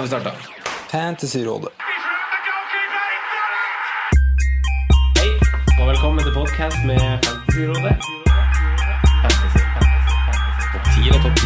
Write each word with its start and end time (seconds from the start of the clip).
Har 0.00 0.04
vi 0.04 0.08
starta. 0.08 0.30
Fantasyrådet. 0.90 1.68
Hei, 5.18 5.28
og 5.76 5.88
velkommen 5.90 6.24
til 6.24 6.32
podcast 6.32 6.78
med 6.88 7.02
Fantasyrådet. 7.26 7.92
Fantasy, 9.20 9.60
fantasy, 9.74 10.14
fantasy. 10.24 10.64
Topp 10.72 10.84
10 10.94 11.12
og 11.12 11.20
topp 11.26 11.36
10 11.36 11.44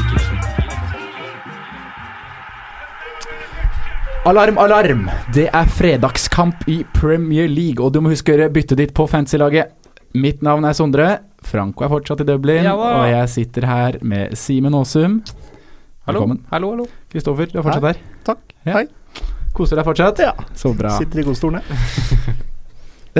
Alarm, 4.30 4.58
alarm! 4.58 5.10
Det 5.34 5.48
er 5.50 5.66
fredagskamp 5.80 6.68
i 6.70 6.84
Premier 6.94 7.50
League, 7.50 7.82
og 7.84 7.90
du 7.90 8.00
må 8.06 8.14
huske 8.14 8.30
å 8.30 8.38
gjøre 8.38 8.54
byttet 8.54 8.78
ditt 8.84 8.94
på 8.94 9.10
fantasy-laget. 9.10 9.74
Mitt 10.14 10.46
navn 10.46 10.62
er 10.62 10.78
Sondre. 10.78 11.18
Franco 11.42 11.82
er 11.82 11.90
fortsatt 11.98 12.22
i 12.22 12.30
Dublin, 12.30 12.70
Jalla. 12.70 13.02
og 13.02 13.10
jeg 13.18 13.34
sitter 13.34 13.66
her 13.66 13.98
med 14.06 14.38
Simen 14.38 14.78
Aasum. 14.78 15.24
Velkommen. 16.06 16.46
hallo, 16.54 16.70
hallo. 16.70 16.86
Kristoffer, 17.10 17.50
du 17.50 17.58
er 17.58 17.66
fortsatt 17.66 17.96
her. 17.96 18.13
Takk. 18.24 18.54
Ja. 18.64 18.78
Hei. 18.78 18.86
Koser 19.54 19.78
deg 19.78 19.86
fortsatt? 19.86 20.22
Ja. 20.24 20.32
Så 20.58 20.72
bra. 20.76 20.96
Sitter 20.98 21.22
i 21.22 21.26
godstolen, 21.26 21.62
jeg. 21.68 22.34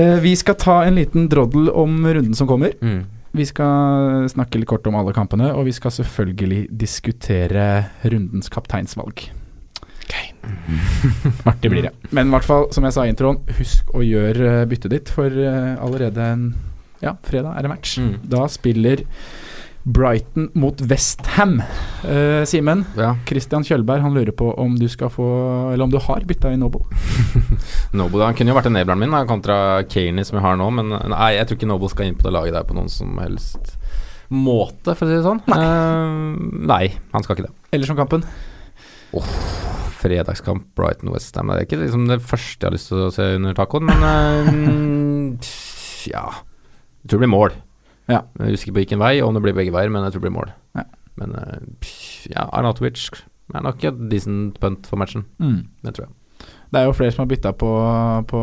uh, 0.01 0.19
vi 0.25 0.35
skal 0.39 0.59
ta 0.61 0.81
en 0.87 0.99
liten 0.99 1.29
droddel 1.31 1.71
om 1.71 2.01
runden 2.07 2.35
som 2.35 2.51
kommer. 2.51 2.75
Mm. 2.83 3.05
Vi 3.35 3.47
skal 3.47 4.29
snakke 4.31 4.61
litt 4.61 4.71
kort 4.71 4.87
om 4.87 4.99
alle 4.99 5.15
kampene, 5.15 5.53
og 5.55 5.67
vi 5.67 5.75
skal 5.75 5.95
selvfølgelig 5.95 6.67
diskutere 6.71 7.65
rundens 8.07 8.51
kapteinsvalg. 8.53 9.27
Artig 11.49 11.71
blir 11.71 11.89
det. 11.89 11.93
Men 12.11 12.29
i 12.29 12.35
hvert 12.35 12.47
fall, 12.47 12.69
som 12.75 12.85
jeg 12.87 12.97
sa 12.97 13.05
i 13.07 13.13
introen, 13.13 13.41
husk 13.59 13.91
å 13.97 14.05
gjøre 14.05 14.65
byttet 14.71 14.93
ditt, 14.93 15.13
for 15.13 15.33
eh, 15.33 15.75
allerede 15.83 16.29
en 16.35 16.47
ja, 17.03 17.15
fredag 17.27 17.57
er 17.57 17.67
det 17.67 17.73
match. 17.73 17.97
Mm. 18.01 18.15
Da 18.33 18.47
spiller 18.53 19.05
Brighton 19.85 20.49
mot 20.57 20.81
Westham. 20.89 21.59
Uh, 22.05 22.45
Simen, 22.49 22.85
Ja. 22.97 23.15
Christian 23.29 23.65
Kjølberg 23.65 24.01
han 24.01 24.17
lurer 24.17 24.33
på 24.33 24.49
om 24.61 24.79
du 24.81 24.87
skal 24.89 25.11
få 25.13 25.27
Eller 25.73 25.85
om 25.85 25.93
du 25.93 25.99
har 26.01 26.25
bytta 26.25 26.53
i 26.53 26.59
Noble. 26.61 26.85
Noble 28.01 28.25
han 28.25 28.37
kunne 28.37 28.55
jo 28.55 28.57
vært 28.57 28.71
enableren 28.71 29.03
min 29.05 29.13
da, 29.13 29.25
kontra 29.29 29.59
Kaney 29.85 30.25
som 30.25 30.41
jeg 30.41 30.47
har 30.47 30.57
nå, 30.61 30.71
men 30.73 30.95
nei, 31.13 31.35
jeg 31.37 31.49
tror 31.49 31.61
ikke 31.61 31.69
Noble 31.69 31.93
skal 31.93 32.09
inn 32.09 32.17
på 32.19 32.27
det 32.29 32.35
laget 32.37 32.57
der 32.57 32.67
på 32.69 32.77
noen 32.77 32.89
som 32.93 33.13
helst 33.21 33.77
måte, 34.35 34.95
for 34.97 35.05
å 35.05 35.11
si 35.11 35.19
det 35.19 35.27
sånn. 35.27 35.43
Nei, 35.53 35.61
nei 36.73 36.85
han 37.13 37.27
skal 37.27 37.37
ikke 37.37 37.47
det. 37.47 37.53
Ellers 37.77 37.93
om 37.93 38.01
kampen. 38.01 38.25
Fredagskamp 40.05 40.67
Brighton 40.77 41.13
Westham 41.15 41.53
Det 41.53 41.61
er 41.61 41.69
ikke 41.69 41.79
liksom 41.85 42.09
det 42.11 42.19
første 42.25 42.59
jeg 42.59 42.67
har 42.67 42.75
lyst 42.75 42.91
til 42.91 43.05
å 43.07 43.13
se 43.15 43.29
under 43.37 43.55
tacoen, 43.57 43.87
men 43.89 44.03
uh, 44.03 45.53
ja 46.13 46.25
Jeg 46.33 47.07
tror 47.07 47.21
det 47.21 47.23
blir 47.23 47.33
mål. 47.37 47.55
Ja. 48.11 48.23
Jeg 48.41 48.57
husker 48.57 48.73
på 48.75 48.81
hvilken 48.83 49.01
vei, 49.01 49.15
om 49.25 49.35
det 49.37 49.43
blir 49.45 49.55
begge 49.57 49.73
veier, 49.73 49.89
men 49.93 50.03
jeg 50.05 50.13
tror 50.13 50.21
det 50.23 50.27
blir 50.29 50.39
mål. 50.39 50.51
Ja. 50.77 50.85
Men 51.21 51.35
eh, 51.39 51.89
ja, 52.35 52.49
Arnautovic 52.53 53.07
er 53.55 53.63
nok 53.65 53.85
et 53.85 54.03
decent 54.11 54.59
punt 54.61 54.87
for 54.91 54.97
matchen. 55.01 55.25
Mm. 55.39 55.63
Det 55.85 55.95
tror 55.97 56.07
jeg. 56.09 56.15
Det 56.75 56.81
er 56.81 56.89
jo 56.89 56.97
flere 56.97 57.13
som 57.15 57.23
har 57.23 57.31
bytta 57.31 57.53
på, 57.55 57.71
på 58.29 58.41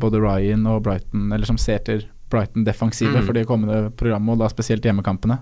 både 0.00 0.20
Ryan 0.22 0.64
og 0.70 0.82
Brighton, 0.86 1.28
eller 1.36 1.46
som 1.46 1.58
ser 1.60 1.82
til 1.86 2.06
Brighton 2.32 2.64
defensive 2.64 3.10
Mm. 3.20 3.26
for 3.26 3.32
de 3.36 3.44
kommende 3.44 3.78
programmet, 3.98 4.32
og 4.32 4.38
da 4.40 4.48
spesielt 4.48 4.84
hjemmekampene. 4.86 5.38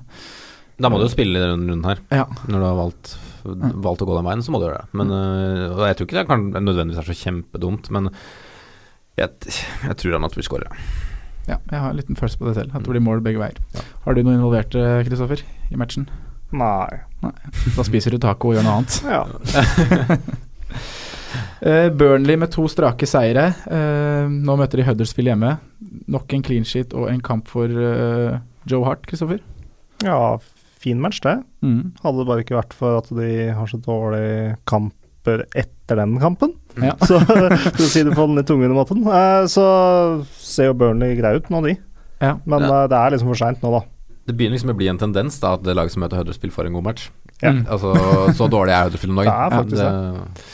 Da 0.80 0.88
må 0.88 0.98
du 0.98 1.04
jo 1.06 1.10
spille 1.12 1.38
i 1.38 1.42
denne 1.42 1.68
runden 1.72 1.84
her. 1.84 1.98
Ja. 2.14 2.24
Når 2.48 2.58
du 2.62 2.64
har 2.66 2.76
valgt, 2.78 3.16
valgt 3.44 4.02
å 4.02 4.06
gå 4.08 4.14
den 4.16 4.28
veien, 4.28 4.42
så 4.46 4.52
må 4.54 4.60
du 4.60 4.66
gjøre 4.68 4.82
det. 4.84 4.94
Men, 5.00 5.10
øh, 5.10 5.64
og 5.76 5.82
jeg 5.88 5.96
tror 5.98 6.06
ikke 6.08 6.18
det 6.20 6.28
kan, 6.30 6.44
nødvendigvis 6.54 7.00
er 7.02 7.08
så 7.08 7.16
kjempedumt, 7.18 7.90
men 7.94 8.10
jeg, 9.18 9.28
jeg 9.88 9.96
tror 9.98 10.12
han 10.18 10.24
at 10.28 10.36
vi 10.38 10.46
skårer. 10.46 10.70
Ja, 11.48 11.56
jeg 11.72 11.80
har 11.82 11.90
en 11.90 11.98
liten 11.98 12.18
følelse 12.18 12.38
på 12.40 12.48
det 12.50 12.54
selv, 12.60 12.74
at 12.76 12.84
det 12.84 12.92
blir 12.92 13.04
mål 13.04 13.22
begge 13.24 13.40
veier. 13.40 13.58
Har 14.04 14.14
du 14.16 14.22
noe 14.22 14.36
involvert, 14.38 14.74
Kristoffer, 15.08 15.42
i 15.72 15.76
matchen? 15.80 16.08
Nei. 16.52 17.00
Da 17.76 17.84
spiser 17.84 18.14
du 18.14 18.18
taco 18.22 18.52
og 18.52 18.58
gjør 18.58 18.68
noe 18.68 18.78
annet. 18.80 19.00
Ja. 19.16 20.18
Eh, 21.60 21.88
Burnley 21.90 22.36
med 22.38 22.52
to 22.54 22.68
strake 22.70 23.06
seire. 23.10 23.48
Eh, 23.66 24.28
nå 24.30 24.54
møter 24.56 24.78
de 24.80 24.84
Huddersfield 24.86 25.32
hjemme. 25.32 25.56
Nok 26.14 26.32
en 26.36 26.44
clean 26.46 26.64
sheet 26.64 26.94
og 26.96 27.08
en 27.10 27.20
kamp 27.24 27.50
for 27.50 27.66
eh, 27.68 28.38
Joe 28.70 28.86
Hart, 28.86 29.02
Kristoffer. 29.10 29.40
ja, 30.06 30.38
fin 30.78 31.00
match, 31.02 31.18
det. 31.24 31.34
Mm. 31.66 31.92
Hadde 32.04 32.20
det 32.22 32.28
bare 32.30 32.44
ikke 32.44 32.56
vært 32.60 32.76
for 32.78 33.00
at 33.00 33.10
de 33.18 33.28
har 33.58 33.66
så 33.66 33.80
dårlige 33.82 34.54
kamper 34.70 35.42
etter 35.58 35.98
den 35.98 36.14
kampen. 36.22 36.54
Ja. 36.82 36.94
Så, 37.08 37.18
for 37.26 37.84
å 37.84 37.88
si 37.90 38.02
det 38.06 38.14
på 38.16 38.26
den 38.26 38.36
litt 38.38 38.46
tungvinte 38.50 38.76
måten. 38.76 39.04
Eh, 39.06 39.46
Så 39.50 39.64
ser 40.38 40.70
jo 40.70 40.74
Burnley 40.78 41.16
greie 41.18 41.40
ut 41.40 41.48
nå, 41.50 41.62
de. 41.66 41.76
Ja. 42.22 42.34
Men 42.46 42.62
Ja. 42.66 42.82
eh, 42.84 42.88
det 42.92 42.98
er 42.98 43.10
liksom 43.16 43.28
for 43.32 43.40
seint 43.40 43.62
nå, 43.62 43.70
da. 43.78 43.84
Det 44.28 44.36
begynner 44.36 44.58
liksom 44.58 44.74
å 44.74 44.76
bli 44.76 44.88
en 44.92 44.98
tendens 45.00 45.38
da 45.40 45.54
at 45.56 45.62
det 45.64 45.74
laget 45.78 45.94
som 45.94 46.02
møter 46.04 46.18
Huddersfield, 46.20 46.52
får 46.52 46.66
en 46.68 46.74
god 46.76 46.84
match. 46.90 47.08
Ja. 47.40 47.52
Mm. 47.54 47.64
Altså, 47.70 47.94
så 48.36 48.48
dårlig 48.50 48.74
er 48.76 48.84
Huddersfield 48.90 49.14
om 49.14 49.22
dagen. 49.22 49.32
Det 49.38 49.46
er 49.46 49.58
faktisk 49.62 49.82
det. 49.82 50.46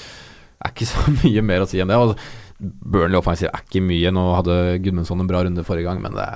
er 0.65 0.71
ikke 0.75 0.87
så 0.93 1.15
mye 1.25 1.43
mer 1.43 1.65
å 1.65 1.69
si 1.69 1.81
enn 1.83 1.89
det. 1.91 1.97
Altså, 1.99 2.17
Burnley 2.65 3.19
offensiv 3.19 3.49
er 3.51 3.65
ikke 3.67 3.83
mye. 3.83 4.13
Nå 4.15 4.23
hadde 4.39 4.55
Gudmundsson 4.85 5.21
en 5.21 5.27
bra 5.29 5.41
runde 5.43 5.65
forrige 5.67 5.89
gang, 5.89 5.99
men 6.05 6.15
det, 6.15 6.29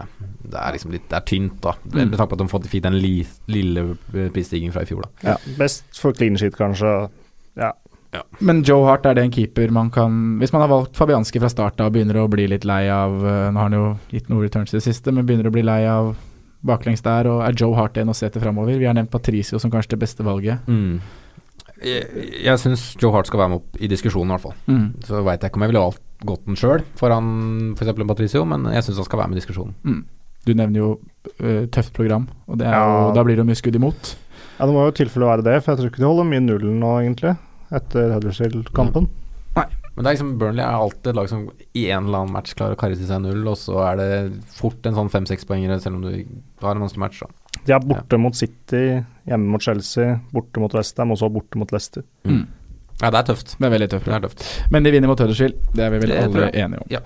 det 0.50 0.58
er 0.58 0.74
liksom 0.74 0.90
litt 0.92 1.06
Det 1.08 1.14
er 1.20 1.26
tynt, 1.30 1.60
da. 1.62 1.76
Med 1.92 2.08
Mm. 2.10 2.16
tanke 2.18 2.34
på 2.34 2.58
at 2.58 2.64
de 2.66 2.72
fikk 2.72 2.82
den 2.88 2.98
li, 2.98 3.14
lille 3.46 3.84
prisstigningen 4.34 4.74
fra 4.74 4.82
i 4.82 4.90
fjor, 4.90 5.06
da. 5.06 5.30
Ja. 5.30 5.36
Best 5.60 5.84
for 5.96 6.12
clean 6.12 6.36
sheet, 6.36 6.56
kanskje. 6.58 6.90
Ja. 8.14 8.22
Men 8.40 8.62
Joe 8.64 8.86
Hart, 8.88 9.04
er 9.04 9.18
det 9.18 9.26
en 9.26 9.32
keeper 9.34 9.68
man 9.74 9.90
kan 9.92 10.38
Hvis 10.40 10.54
man 10.54 10.62
har 10.64 10.70
valgt 10.70 10.96
Fabianski 10.96 11.42
fra 11.42 11.50
start 11.52 11.82
av 11.82 11.90
og 11.90 11.92
begynner 11.92 12.16
å 12.22 12.28
bli 12.32 12.46
litt 12.48 12.64
lei 12.64 12.86
av 12.88 13.18
eh, 13.20 13.50
Nå 13.52 13.60
har 13.60 13.68
han 13.68 13.76
jo 13.76 13.90
gitt 14.08 14.30
noen 14.32 14.46
returns 14.46 14.72
i 14.72 14.78
det 14.78 14.86
siste, 14.86 15.12
men 15.12 15.26
begynner 15.28 15.50
å 15.50 15.52
bli 15.52 15.64
lei 15.66 15.82
av 15.84 16.14
baklengs 16.66 17.04
der, 17.04 17.28
og 17.30 17.44
er 17.44 17.54
Joe 17.54 17.76
Hart 17.76 17.98
en 18.00 18.10
å 18.10 18.16
se 18.16 18.30
til 18.32 18.42
framover? 18.42 18.78
Vi 18.80 18.88
har 18.88 18.96
nevnt 18.96 19.12
Patricio 19.12 19.60
som 19.62 19.70
kanskje 19.70 19.94
det 19.94 20.00
beste 20.02 20.24
valget. 20.26 20.64
Mm. 20.66 20.98
Jeg, 21.78 22.24
jeg 22.42 22.58
syns 22.58 22.88
Joe 22.98 23.12
Hart 23.14 23.28
skal 23.30 23.44
være 23.44 23.52
med 23.52 23.60
opp 23.60 23.78
i 23.78 23.90
diskusjonen, 23.90 24.32
i 24.32 24.34
hvert 24.34 24.46
fall. 24.48 24.56
Mm. 24.66 24.86
Så 25.06 25.22
veit 25.22 25.44
jeg 25.44 25.52
ikke 25.52 25.60
om 25.60 25.66
jeg 25.66 25.72
ville 25.72 25.84
valgt 25.84 26.04
gått 26.26 26.46
den 26.48 26.58
sjøl 26.58 26.82
foran 26.98 27.28
f.eks. 27.76 27.92
For 27.92 28.10
Patricio, 28.10 28.42
men 28.48 28.66
jeg 28.74 28.86
syns 28.86 29.02
han 29.02 29.06
skal 29.06 29.22
være 29.22 29.32
med 29.32 29.38
i 29.38 29.42
diskusjonen. 29.42 29.76
Mm. 29.86 30.00
Du 30.48 30.54
nevner 30.56 30.80
jo 30.80 30.88
uh, 31.44 31.66
tøft 31.74 31.92
program, 31.94 32.26
og 32.48 32.58
det 32.58 32.66
er 32.70 32.78
jo, 32.78 33.12
da 33.14 33.22
blir 33.26 33.38
det 33.38 33.44
jo 33.44 33.50
mye 33.50 33.60
skudd 33.60 33.78
imot. 33.78 34.14
ja, 34.56 34.64
det 34.64 34.72
må 34.74 34.86
jo 34.86 34.94
i 34.94 34.98
tilfelle 34.98 35.28
være 35.28 35.44
det, 35.46 35.58
for 35.62 35.74
jeg 35.74 35.82
tror 35.82 35.92
ikke 35.92 36.02
de 36.02 36.08
holder 36.08 36.30
mye 36.32 36.44
nullen 36.46 36.80
nå, 36.82 36.94
egentlig. 37.04 37.36
Etter 37.74 38.14
Huddersfield-kampen. 38.16 39.08
Nei. 39.58 39.66
Men 39.94 40.04
det 40.04 40.10
er 40.10 40.14
liksom 40.14 40.34
Burnley 40.38 40.62
er 40.62 40.76
alltid 40.78 41.10
et 41.10 41.16
lag 41.18 41.28
som 41.30 41.40
i 41.74 41.88
en 41.90 42.06
eller 42.06 42.22
annen 42.22 42.34
match 42.36 42.52
klarer 42.58 42.76
å 42.76 42.78
karre 42.78 42.94
til 42.94 43.08
seg 43.08 43.24
null, 43.24 43.40
og 43.50 43.56
så 43.58 43.80
er 43.82 43.98
det 43.98 44.10
fort 44.54 44.86
en 44.86 44.94
sånn 44.94 45.10
fem-seks 45.10 45.48
poengere, 45.48 45.80
selv 45.82 45.98
om 45.98 46.04
du 46.06 46.12
har 46.62 46.76
en 46.76 46.84
vanskelig 46.84 47.02
match. 47.02 47.24
Da. 47.24 47.58
De 47.66 47.74
er 47.74 47.88
borte 47.90 48.20
mot 48.22 48.38
City, 48.38 48.84
hjemme 49.26 49.50
mot 49.56 49.64
Chelsea, 49.64 50.20
borte 50.30 50.62
mot 50.62 50.76
Westham 50.78 51.12
og 51.12 51.18
så 51.18 51.30
borte 51.34 51.58
mot 51.58 51.74
Leicester. 51.74 52.06
Mm. 52.28 52.46
Ja, 53.02 53.10
det 53.10 53.18
er 53.18 53.26
tøft. 53.32 53.56
Det 53.58 53.66
er 53.66 53.74
veldig 53.74 53.90
tøft. 53.90 54.06
Det 54.06 54.14
er 54.14 54.24
tøft. 54.28 54.46
Men 54.74 54.86
de 54.86 54.94
vinner 54.94 55.10
mot 55.10 55.20
Huddersfield, 55.22 55.58
det 55.74 55.84
er 55.84 55.92
vi 55.94 56.00
vel 56.04 56.14
alle 56.18 56.48
enige 56.52 56.84
om. 56.84 56.88
Ja. 56.94 57.02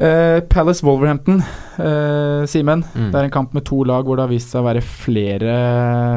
Eh, 0.00 0.40
Palace 0.48 0.86
Wolverhampton, 0.86 1.42
uh, 1.78 2.46
Simen. 2.48 2.84
Mm. 2.94 3.10
Det 3.12 3.18
er 3.18 3.26
en 3.26 3.32
kamp 3.34 3.52
med 3.52 3.66
to 3.68 3.82
lag 3.84 4.06
hvor 4.08 4.16
det 4.16 4.24
har 4.24 4.32
vist 4.32 4.54
seg 4.54 4.62
å 4.62 4.68
være 4.70 4.80
flere 4.80 5.56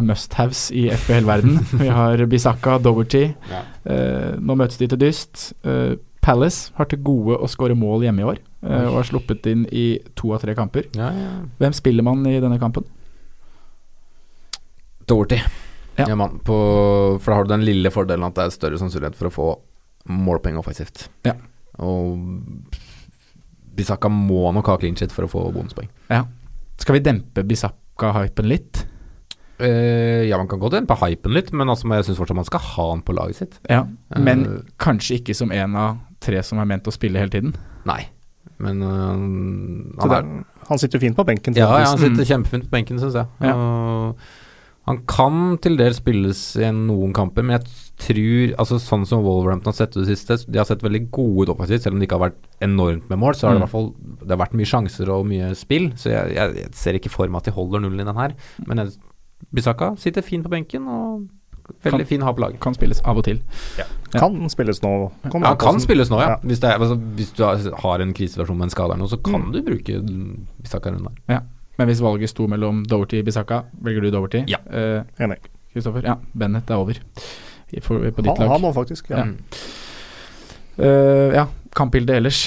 must-haves 0.07 0.69
i 0.71 0.85
FBL-verden. 0.93 1.57
Vi 1.81 1.89
har 1.91 2.23
Bisaka, 2.31 2.77
Doverty. 2.79 3.25
Ja. 3.51 3.59
Uh, 3.83 4.29
nå 4.39 4.55
møtes 4.55 4.79
de 4.79 4.87
til 4.87 5.01
dyst. 5.01 5.49
Palace 6.23 6.71
har 6.77 6.87
til 6.87 7.01
gode 7.03 7.35
å 7.35 7.49
skåre 7.51 7.75
mål 7.75 8.05
hjemme 8.05 8.23
i 8.23 8.27
år, 8.29 8.39
og 8.63 8.93
har 9.01 9.07
sluppet 9.09 9.49
inn 9.51 9.65
i 9.75 9.97
to 10.15 10.31
av 10.31 10.39
tre 10.39 10.55
kamper. 10.55 10.87
Ja, 10.95 11.09
ja. 11.11 11.33
Hvem 11.59 11.75
spiller 11.75 12.07
man 12.07 12.23
i 12.29 12.37
denne 12.39 12.61
kampen? 12.61 12.87
Ja. 15.99 16.07
man, 16.15 16.39
på, 16.39 16.55
for 17.19 17.27
da 17.27 17.35
har 17.35 17.43
du 17.43 17.51
den 17.51 17.67
lille 17.67 17.91
fordelen 17.91 18.23
at 18.23 18.39
det 18.39 18.47
er 18.47 18.55
større 18.55 18.79
sannsynlighet 18.79 19.19
for 19.19 19.27
å 19.27 19.35
få 19.35 19.49
målpoeng 20.15 20.55
offensivt. 20.63 21.09
Ja. 21.27 21.35
Og 21.83 22.15
Bisakka 23.73 24.11
må 24.11 24.47
nok 24.55 24.69
ha 24.71 24.77
clean 24.81 24.97
shit 24.99 25.13
for 25.13 25.27
å 25.27 25.31
få 25.31 25.43
bonuspoeng. 25.55 25.89
Ja. 26.11 26.23
Skal 26.81 26.99
vi 26.99 27.03
dempe 27.05 27.45
Bisakka-hypen 27.47 28.49
litt? 28.49 28.83
Uh, 29.61 30.25
ja, 30.25 30.37
man 30.39 30.49
kan 30.49 30.59
godt 30.59 30.73
dempe 30.75 30.97
hypen 30.97 31.35
litt, 31.35 31.51
men 31.53 31.69
altså, 31.69 31.87
jeg 31.93 32.07
syns 32.07 32.19
fortsatt 32.19 32.39
man 32.39 32.47
skal 32.47 32.63
ha 32.73 32.87
han 32.89 33.03
på 33.05 33.15
laget 33.15 33.41
sitt. 33.41 33.59
Ja, 33.69 33.85
Men 34.17 34.45
Eh, 34.49 34.73
kanskje 34.81 35.19
ikke 35.21 35.35
som 35.37 35.53
en 35.53 35.77
av 35.77 36.01
tre 36.23 36.41
som 36.43 36.59
er 36.59 36.67
ment 36.67 36.87
å 36.89 36.93
spille 36.93 37.21
hele 37.21 37.31
tiden. 37.31 37.53
Nei, 37.87 38.01
men 38.63 38.81
uh, 38.81 39.13
han 40.01 40.09
det, 40.09 40.17
er 40.17 40.67
han 40.69 40.79
sitter 40.79 40.97
jo 40.97 41.03
fint 41.03 41.17
på 41.17 41.25
benken. 41.27 41.55
Ja, 41.57 41.67
ja, 41.79 41.91
han 41.91 41.99
sitter 41.99 42.15
sitter 42.15 42.29
kjempefint 42.33 42.67
på 42.69 42.75
benken, 42.75 42.99
syns 43.01 43.17
jeg. 43.19 43.27
Ja. 43.43 43.53
Han 44.85 44.97
kan 45.07 45.57
til 45.63 45.77
dels 45.79 45.95
spilles 46.01 46.39
i 46.59 46.67
noen 46.75 47.13
kamper, 47.15 47.41
men 47.45 47.55
jeg 47.59 47.67
tror 48.03 48.55
altså 48.59 48.79
Sånn 48.83 49.05
som 49.07 49.21
Wolverhampton 49.23 49.71
har 49.71 49.77
sett 49.77 49.95
ut 49.95 50.05
det 50.05 50.17
siste, 50.17 50.37
de 50.51 50.59
har 50.59 50.65
sett 50.67 50.81
veldig 50.83 51.09
gode 51.11 51.45
ut 51.47 51.53
offensivt, 51.55 51.83
selv 51.85 51.93
om 51.95 51.99
det 52.01 52.09
ikke 52.09 52.17
har 52.19 52.25
vært 52.31 52.41
enormt 52.61 53.07
med 53.09 53.19
mål. 53.21 53.33
Så 53.37 53.47
har 53.47 53.53
det 53.53 53.61
i 53.61 53.63
Mm. 53.63 53.67
hvert 53.67 53.71
fall 53.77 53.93
Det 54.19 54.29
har 54.37 54.41
vært 54.45 54.53
mye 54.59 54.65
sjanser 54.67 55.09
og 55.09 55.25
mye 55.25 55.53
spill, 55.55 55.91
så 55.95 56.09
jeg, 56.11 56.33
jeg, 56.35 56.55
jeg 56.55 56.69
ser 56.73 56.93
ikke 56.99 57.09
for 57.13 57.27
meg 57.27 57.37
at 57.37 57.45
de 57.45 57.51
holder 57.51 57.79
nullen 57.79 58.01
i 58.01 58.03
den 58.11 58.15
her. 58.19 58.33
Men 58.67 58.91
Bisaka 59.53 59.95
sitter 59.99 60.21
fint 60.21 60.43
på 60.43 60.49
benken 60.51 60.87
og 60.87 61.29
veldig 61.83 61.99
Kan- 61.99 62.05
fin 62.05 62.21
å 62.21 62.33
på 62.35 62.39
laget. 62.43 62.59
Kan 62.59 62.73
spilles 62.75 62.99
av 63.05 63.17
og 63.17 63.23
til. 63.23 63.39
Ja. 63.77 63.85
Kan 64.19 64.49
spilles 64.49 64.81
nå. 64.83 65.11
Kommer 65.31 65.45
Ja, 65.47 65.51
an 65.51 65.57
kan 65.57 65.79
spilles 65.79 66.09
nå, 66.11 66.19
ja. 66.19 66.29
Ja. 66.35 66.37
Hvis, 66.43 66.59
det 66.59 66.69
er, 66.71 66.79
altså, 66.79 66.97
hvis 67.15 67.31
du 67.35 67.43
har, 67.43 67.55
har 67.79 68.01
en 68.01 68.13
krisesituasjon 68.13 68.57
med 68.57 68.65
en 68.65 68.69
skade 68.69 68.91
eller 68.91 68.97
noe, 68.97 69.07
så 69.07 69.21
kan 69.23 69.41
Mm. 69.47 69.51
du 69.53 69.61
bruke 69.61 70.01
Bisaka 70.61 70.91
rundt 70.91 71.07
der. 71.07 71.35
Ja. 71.35 71.39
Men 71.79 71.89
hvis 71.89 72.01
valget 72.05 72.29
sto 72.29 72.45
mellom 72.47 72.83
Doverty 72.85 73.19
og 73.23 73.25
Bisakka, 73.25 73.63
velger 73.81 74.05
du 74.05 74.11
Doverty? 74.13 74.43
Ja. 74.51 74.59
Eh, 74.69 75.01
Enig. 75.25 75.39
Kristoffer? 75.73 76.05
Ja, 76.05 76.19
Bennett 76.37 76.69
er 76.69 76.77
over 76.77 76.99
for, 77.81 77.97
på 77.97 78.21
ditt 78.21 78.29
Han, 78.29 78.43
lag. 78.45 78.51
han 78.53 78.61
må 78.61 78.69
faktisk. 78.75 79.09
Ja. 79.09 79.23
ja. 79.25 79.31
Uh, 80.77 81.29
ja, 81.33 81.47
kampbildet 81.77 82.19
ellers. 82.19 82.43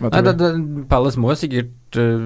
Hva 0.00 0.10
Nei, 0.12 0.22
det, 0.26 0.32
det, 0.40 0.50
Palace 0.90 1.20
må 1.20 1.30
jo 1.32 1.38
sikkert 1.40 1.98
uh, 2.00 2.24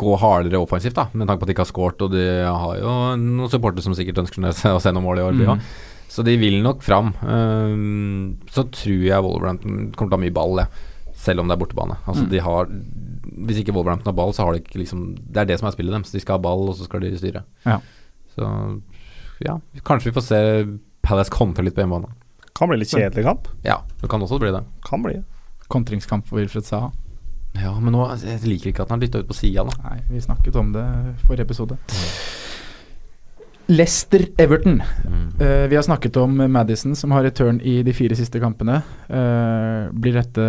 gå 0.00 0.16
hardere 0.20 0.60
offensivt, 0.60 0.96
da, 0.96 1.06
med 1.12 1.28
tanke 1.28 1.40
på 1.42 1.48
at 1.48 1.50
de 1.50 1.56
ikke 1.56 1.64
har 1.64 1.70
scoret. 1.72 2.04
Og 2.04 2.12
de 2.14 2.26
har 2.44 2.76
jo 2.80 2.94
noen 3.20 3.52
supportere 3.52 3.84
som 3.84 3.96
sikkert 3.96 4.20
ønsker 4.24 4.44
å 4.48 4.80
se 4.80 4.92
noen 4.92 5.06
mål 5.06 5.22
i 5.22 5.26
år. 5.26 5.40
Mm. 5.40 5.64
Så 6.10 6.24
de 6.26 6.36
vil 6.40 6.60
nok 6.64 6.80
fram. 6.84 7.12
Uh, 7.24 8.36
så 8.52 8.66
tror 8.68 9.04
jeg 9.08 9.24
Wolverhampton 9.26 9.90
kommer 9.96 10.12
til 10.12 10.16
å 10.16 10.20
ha 10.20 10.24
mye 10.26 10.36
ball, 10.40 10.62
jeg. 10.64 10.86
selv 11.20 11.42
om 11.42 11.48
det 11.50 11.56
er 11.56 11.60
bortebane. 11.64 11.96
Altså, 12.08 12.24
Mm. 12.24 12.30
de 12.32 12.38
har 12.40 12.70
Hvis 13.48 13.62
ikke 13.62 13.74
Wolverhampton 13.76 14.10
har 14.12 14.16
ball, 14.18 14.34
så 14.36 14.44
har 14.44 14.54
de 14.54 14.62
ikke 14.62 14.82
liksom 14.82 15.04
Det 15.16 15.42
er 15.42 15.48
det 15.48 15.58
som 15.60 15.68
er 15.70 15.74
spillet 15.74 15.94
deres. 15.94 16.12
De 16.12 16.22
skal 16.22 16.38
ha 16.38 16.44
ball, 16.44 16.68
og 16.68 16.76
så 16.78 16.88
skal 16.88 17.04
de 17.04 17.12
styre. 17.18 17.44
Ja. 17.64 17.78
Så 18.34 18.48
ja, 19.40 19.58
kanskje 19.84 20.10
vi 20.10 20.16
får 20.18 20.26
se 20.26 20.40
Palace 21.02 21.32
kontre 21.32 21.64
litt 21.64 21.74
på 21.76 21.82
hjemmebane. 21.82 22.12
Kan 22.56 22.68
bli 22.68 22.80
litt 22.82 22.92
kjedelig 22.92 23.24
kamp. 23.24 23.48
Ja, 23.64 23.80
det 24.02 24.10
kan 24.12 24.22
også 24.22 24.40
bli 24.42 24.52
det. 24.52 24.60
Kan 24.84 25.04
bli. 25.06 25.16
Kontringskamp 25.72 26.26
for 26.28 26.40
Wilfred 26.40 26.66
Saha. 26.68 26.90
Ja, 27.58 27.72
men 27.80 27.94
nå 27.96 28.04
jeg 28.20 28.44
liker 28.44 28.70
ikke 28.70 28.84
at 28.84 28.92
han 28.92 29.00
har 29.00 29.06
dytta 29.06 29.22
ut 29.24 29.30
på 29.30 29.38
sida 29.38 29.64
nå. 29.66 29.72
Nei, 29.86 29.96
vi 30.10 30.22
snakket 30.22 30.58
om 30.60 30.74
det 30.74 30.84
forrige 31.24 31.48
episode. 31.48 31.78
Leicester-Everton. 33.70 34.80
Mm. 35.06 35.26
Uh, 35.40 35.66
vi 35.70 35.78
har 35.78 35.86
snakket 35.86 36.16
om 36.20 36.36
Madison 36.50 36.96
som 36.98 37.14
har 37.14 37.24
return 37.26 37.60
i 37.62 37.80
de 37.86 37.94
fire 37.94 38.18
siste 38.18 38.42
kampene. 38.42 38.80
Uh, 39.08 39.90
blir 39.94 40.18
dette 40.18 40.46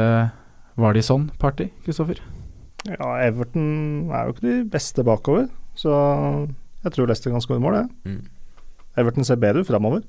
Var 0.81 0.95
de 0.95 1.01
sånn 1.05 1.27
party, 1.37 1.67
Kristoffer? 1.85 2.21
Ja, 2.89 3.09
Everton 3.27 4.09
er 4.09 4.25
jo 4.29 4.33
ikke 4.33 4.45
de 4.47 4.55
beste 4.73 5.03
bakover, 5.05 5.49
så 5.77 5.91
jeg 6.83 6.95
tror 6.95 7.07
Leicester 7.11 7.29
kan 7.33 7.43
skåre 7.43 7.61
mål, 7.61 7.75
jeg. 7.83 7.91
Mm. 8.09 8.23
Everton 8.97 9.27
ser 9.27 9.37
bedre 9.41 9.61
ut 9.61 9.69
framover. 9.69 10.01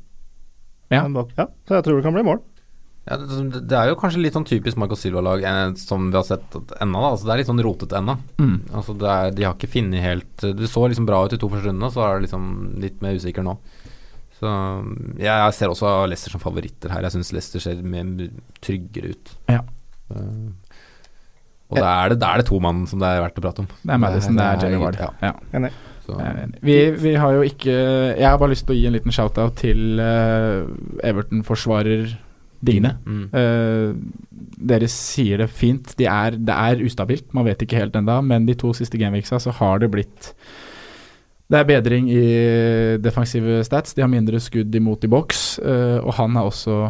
Ja. 0.92 1.04
bak- 1.08 1.34
ja. 1.38 1.46
Så 1.69 1.76
jeg 1.78 1.84
tror 1.84 1.98
det 2.00 2.04
kan 2.06 2.16
bli 2.16 2.24
mål. 2.26 2.40
Ja, 3.08 3.16
det, 3.19 3.64
det 3.66 3.74
er 3.76 3.88
jo 3.90 3.96
kanskje 3.98 4.20
litt 4.22 4.34
sånn 4.36 4.46
typisk 4.46 4.78
Marco 4.78 4.94
Silva-lag 4.94 5.42
eh, 5.42 5.72
som 5.80 6.04
vi 6.12 6.16
har 6.16 6.22
sett 6.26 6.54
ennå. 6.80 7.00
da. 7.02 7.08
Altså, 7.12 7.26
det 7.26 7.32
er 7.34 7.40
litt 7.40 7.48
sånn 7.50 7.62
rotete 7.66 7.98
ennå. 7.98 8.14
Mm. 8.38 8.56
Altså, 8.78 8.94
er, 9.02 9.32
de 9.34 9.46
har 9.48 9.56
ikke 9.56 9.70
funnet 9.72 10.04
helt 10.04 10.44
Det 10.44 10.69
så 10.70 10.84
liksom 10.88 11.08
bra 11.08 11.24
ut 11.26 11.34
i 11.34 11.40
to 11.42 11.48
første 11.50 11.66
rundene, 11.72 11.90
så 11.90 12.04
er 12.06 12.14
det 12.20 12.28
liksom 12.28 12.44
litt 12.84 13.02
mer 13.02 13.19
usikker 13.19 13.42
nå. 13.46 13.56
Så 14.38 14.52
jeg, 15.19 15.26
jeg 15.26 15.56
ser 15.58 15.72
også 15.74 15.90
Leicester 16.10 16.34
som 16.36 16.42
favoritter 16.42 16.94
her. 16.94 17.02
Jeg 17.08 17.16
syns 17.16 17.32
Leicester 17.34 17.62
ser 17.66 17.82
mer 17.82 18.06
tryggere 18.62 19.12
ut. 19.16 19.34
Ja. 19.50 19.60
Eh, 20.14 20.71
og 21.72 21.80
da 21.80 21.94
er, 22.02 22.12
det, 22.12 22.19
da 22.22 22.32
er 22.32 22.42
det 22.42 22.48
to 22.50 22.58
mann 22.62 22.84
som 22.90 23.00
det 23.02 23.08
er 23.08 23.22
verdt 23.24 23.40
å 23.40 23.46
prate 23.46 23.64
om. 23.64 23.70
Det 23.80 23.94
er 23.94 24.00
Madison, 24.02 24.36
det 24.38 24.44
er 24.44 24.66
Jamie 24.66 24.82
Ward. 24.82 25.00
Ja. 25.00 25.10
Ja. 25.24 25.32
Enig. 25.56 25.72
Er. 26.12 26.40
Vi, 26.66 26.76
vi 26.98 27.12
har 27.14 27.30
jo 27.36 27.44
ikke 27.46 27.72
Jeg 27.72 28.26
har 28.26 28.34
bare 28.36 28.50
lyst 28.50 28.66
til 28.66 28.74
å 28.74 28.76
gi 28.76 28.88
en 28.88 28.94
liten 28.96 29.14
shout-out 29.14 29.54
til 29.60 30.00
uh, 30.02 30.66
Everton-forsvarer 31.06 32.10
Digne. 32.62 32.96
mm. 33.06 33.22
Uh, 33.32 33.94
dere 34.62 34.86
sier 34.90 35.40
det 35.42 35.48
fint. 35.50 35.94
De 35.98 36.06
er, 36.06 36.36
det 36.38 36.54
er 36.54 36.82
ustabilt, 36.86 37.32
man 37.34 37.46
vet 37.48 37.64
ikke 37.64 37.80
helt 37.80 37.96
ennå, 37.98 38.20
men 38.22 38.44
de 38.46 38.54
to 38.58 38.70
siste 38.76 38.98
gameweeksa 39.00 39.40
så 39.42 39.54
har 39.58 39.80
det 39.82 39.88
blitt 39.90 40.28
Det 41.50 41.58
er 41.58 41.66
bedring 41.66 42.06
i 42.10 42.26
defensive 43.02 43.62
stats. 43.66 43.94
De 43.94 44.04
har 44.04 44.10
mindre 44.10 44.38
skudd 44.40 44.74
imot 44.74 45.04
i 45.04 45.10
boks, 45.10 45.42
uh, 45.62 45.98
og 46.02 46.14
han 46.20 46.36
er 46.36 46.50
også 46.50 46.82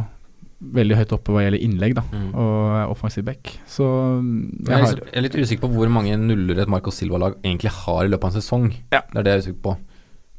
veldig 0.63 0.97
høyt 1.01 1.13
oppe 1.17 1.33
hva 1.35 1.43
gjelder 1.43 1.63
innlegg 1.67 1.95
da, 1.99 2.03
Mm. 2.13 2.35
og 2.39 2.91
offensiv 2.95 3.25
back. 3.27 3.59
Så 3.67 3.83
mm, 4.23 4.67
Jeg 4.69 4.69
jeg 4.69 4.79
er, 4.79 4.85
litt, 4.95 5.05
jeg 5.13 5.17
er 5.19 5.23
litt 5.27 5.35
usikker 5.43 5.63
på 5.67 5.73
hvor 5.75 5.89
mange 5.91 6.17
nuller 6.17 6.63
et 6.63 6.69
Marco 6.69 6.91
Silva-lag 6.95 7.35
egentlig 7.43 7.71
har 7.71 8.05
i 8.05 8.09
løpet 8.13 8.25
av 8.25 8.31
en 8.37 8.41
sesong. 8.41 8.69
Ja. 8.93 9.01
Det 9.13 9.19
er 9.19 9.23
det 9.23 9.33
jeg 9.33 9.39
er 9.39 9.43
usikker 9.47 9.63
på. 9.67 9.77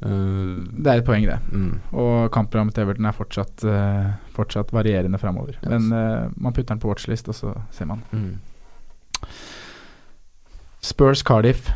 Uh, 0.04 0.64
Det 0.84 0.88
er 0.92 0.98
et 1.00 1.06
poeng, 1.08 1.26
det. 1.28 1.40
mm. 1.52 1.80
Og 1.94 2.32
kampprogrammet 2.32 2.74
til 2.76 2.84
Everton 2.84 3.06
er 3.06 3.12
fortsatt, 3.16 3.64
uh, 3.64 4.14
fortsatt 4.36 4.72
varierende 4.76 5.20
framover. 5.20 5.54
Yes. 5.62 5.70
Men 5.70 5.92
uh, 5.94 6.30
man 6.38 6.54
putter 6.54 6.74
den 6.76 6.80
på 6.84 6.90
watchlist, 6.92 7.28
og 7.30 7.36
så 7.36 7.54
ser 7.72 7.86
man. 7.86 8.02
Mm. 8.12 8.40
Spurs 10.82 11.22
Cardiff. 11.24 11.70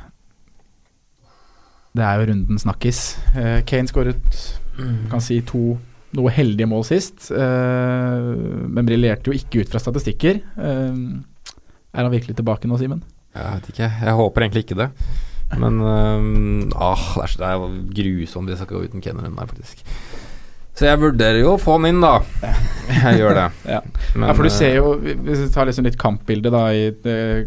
Det 1.95 2.03
er 2.03 2.19
jo 2.19 2.27
runden 2.31 2.59
snakkis. 2.61 3.17
Eh, 3.35 3.61
Kane 3.65 3.87
skåret 3.89 4.59
kan 5.09 5.21
si 5.23 5.39
to 5.41 5.77
noe 6.17 6.33
heldige 6.33 6.67
mål 6.69 6.83
sist, 6.87 7.29
eh, 7.31 8.27
men 8.67 8.87
briljerte 8.89 9.29
jo 9.31 9.37
ikke 9.37 9.61
ut 9.63 9.71
fra 9.73 9.81
statistikker. 9.81 10.41
Eh, 10.57 10.99
er 11.97 12.03
han 12.05 12.13
virkelig 12.13 12.35
tilbake 12.37 12.69
nå, 12.69 12.77
Simen? 12.81 13.01
Jeg 13.37 13.53
vet 13.59 13.71
ikke. 13.73 13.87
Jeg 14.03 14.17
håper 14.17 14.45
egentlig 14.47 14.65
ikke 14.65 14.79
det. 14.81 14.89
Men 15.57 15.77
um, 15.79 16.71
ah, 16.75 16.99
det 17.15 17.23
er, 17.23 17.31
så- 17.31 17.39
det 17.39 17.47
er 17.47 17.75
grusomt 18.01 18.49
hvis 18.49 18.57
jeg 18.59 18.65
skal 18.67 18.77
gå 18.81 18.83
uten 18.89 19.01
kenneren 19.05 19.37
der, 19.37 19.47
faktisk. 19.47 19.83
Så 20.77 20.85
jeg 20.85 20.99
vurderer 21.01 21.39
jo 21.39 21.53
å 21.55 21.61
få 21.61 21.77
han 21.79 21.87
inn, 21.89 22.01
da. 22.03 22.19
Jeg 22.91 23.21
gjør 23.21 23.33
det. 23.39 23.45
Ja. 23.73 23.79
Men, 24.13 24.27
ja, 24.29 24.33
for 24.37 24.43
du 24.45 24.51
ser 24.53 24.75
jo 24.77 24.91
Hvis 25.01 25.39
vi 25.41 25.47
tar 25.53 25.65
liksom 25.69 25.87
litt 25.87 25.97
kampbilde 25.99 26.51
da 26.53 26.65
i 26.75 26.83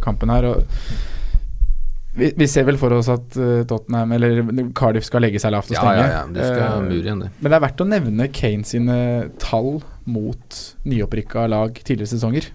kampen 0.03 0.33
her 0.33 0.49
og 0.51 0.65
vi, 2.13 2.33
vi 2.37 2.47
ser 2.51 2.65
vel 2.67 2.79
for 2.81 2.93
oss 2.97 3.09
at 3.13 3.37
eh, 3.39 3.63
Tottenham 3.71 4.13
eller 4.17 4.41
Cardiff 4.77 5.07
skal 5.07 5.23
legge 5.23 5.39
seg 5.43 5.53
lavt 5.55 5.71
og 5.71 5.79
stenge. 5.79 6.03
ja, 6.03 6.09
ja. 6.17 6.23
De 6.35 6.43
skal 6.43 6.81
uh, 6.81 6.87
mure 6.89 7.05
igjen, 7.05 7.23
det. 7.23 7.31
Men 7.39 7.53
det 7.53 7.59
er 7.59 7.65
verdt 7.67 7.85
å 7.85 7.89
nevne 7.91 8.27
Kane 8.35 8.67
sine 8.67 8.97
tall 9.43 9.77
mot 10.11 10.59
nyopprykka 10.91 11.47
lag 11.53 11.79
tidligere 11.79 12.11
sesonger. 12.11 12.51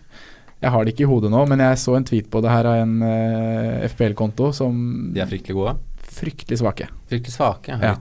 Jeg 0.64 0.72
har 0.74 0.86
det 0.86 0.96
ikke 0.96 1.06
i 1.06 1.10
hodet 1.10 1.32
nå, 1.32 1.42
men 1.52 1.62
jeg 1.64 1.80
så 1.80 1.96
en 1.98 2.08
tweet 2.08 2.28
på 2.32 2.42
det 2.44 2.52
her 2.52 2.68
av 2.72 2.82
en 2.84 2.96
uh, 3.06 3.86
FPL-konto 3.92 4.52
som 4.56 4.78
De 5.16 5.24
er 5.24 5.30
fryktelig 5.32 5.56
gode. 5.58 5.76
fryktelig 6.16 6.60
svake. 6.64 6.90
Fryktelig 7.12 7.36
svake, 7.36 7.80
Ja. 7.84 7.96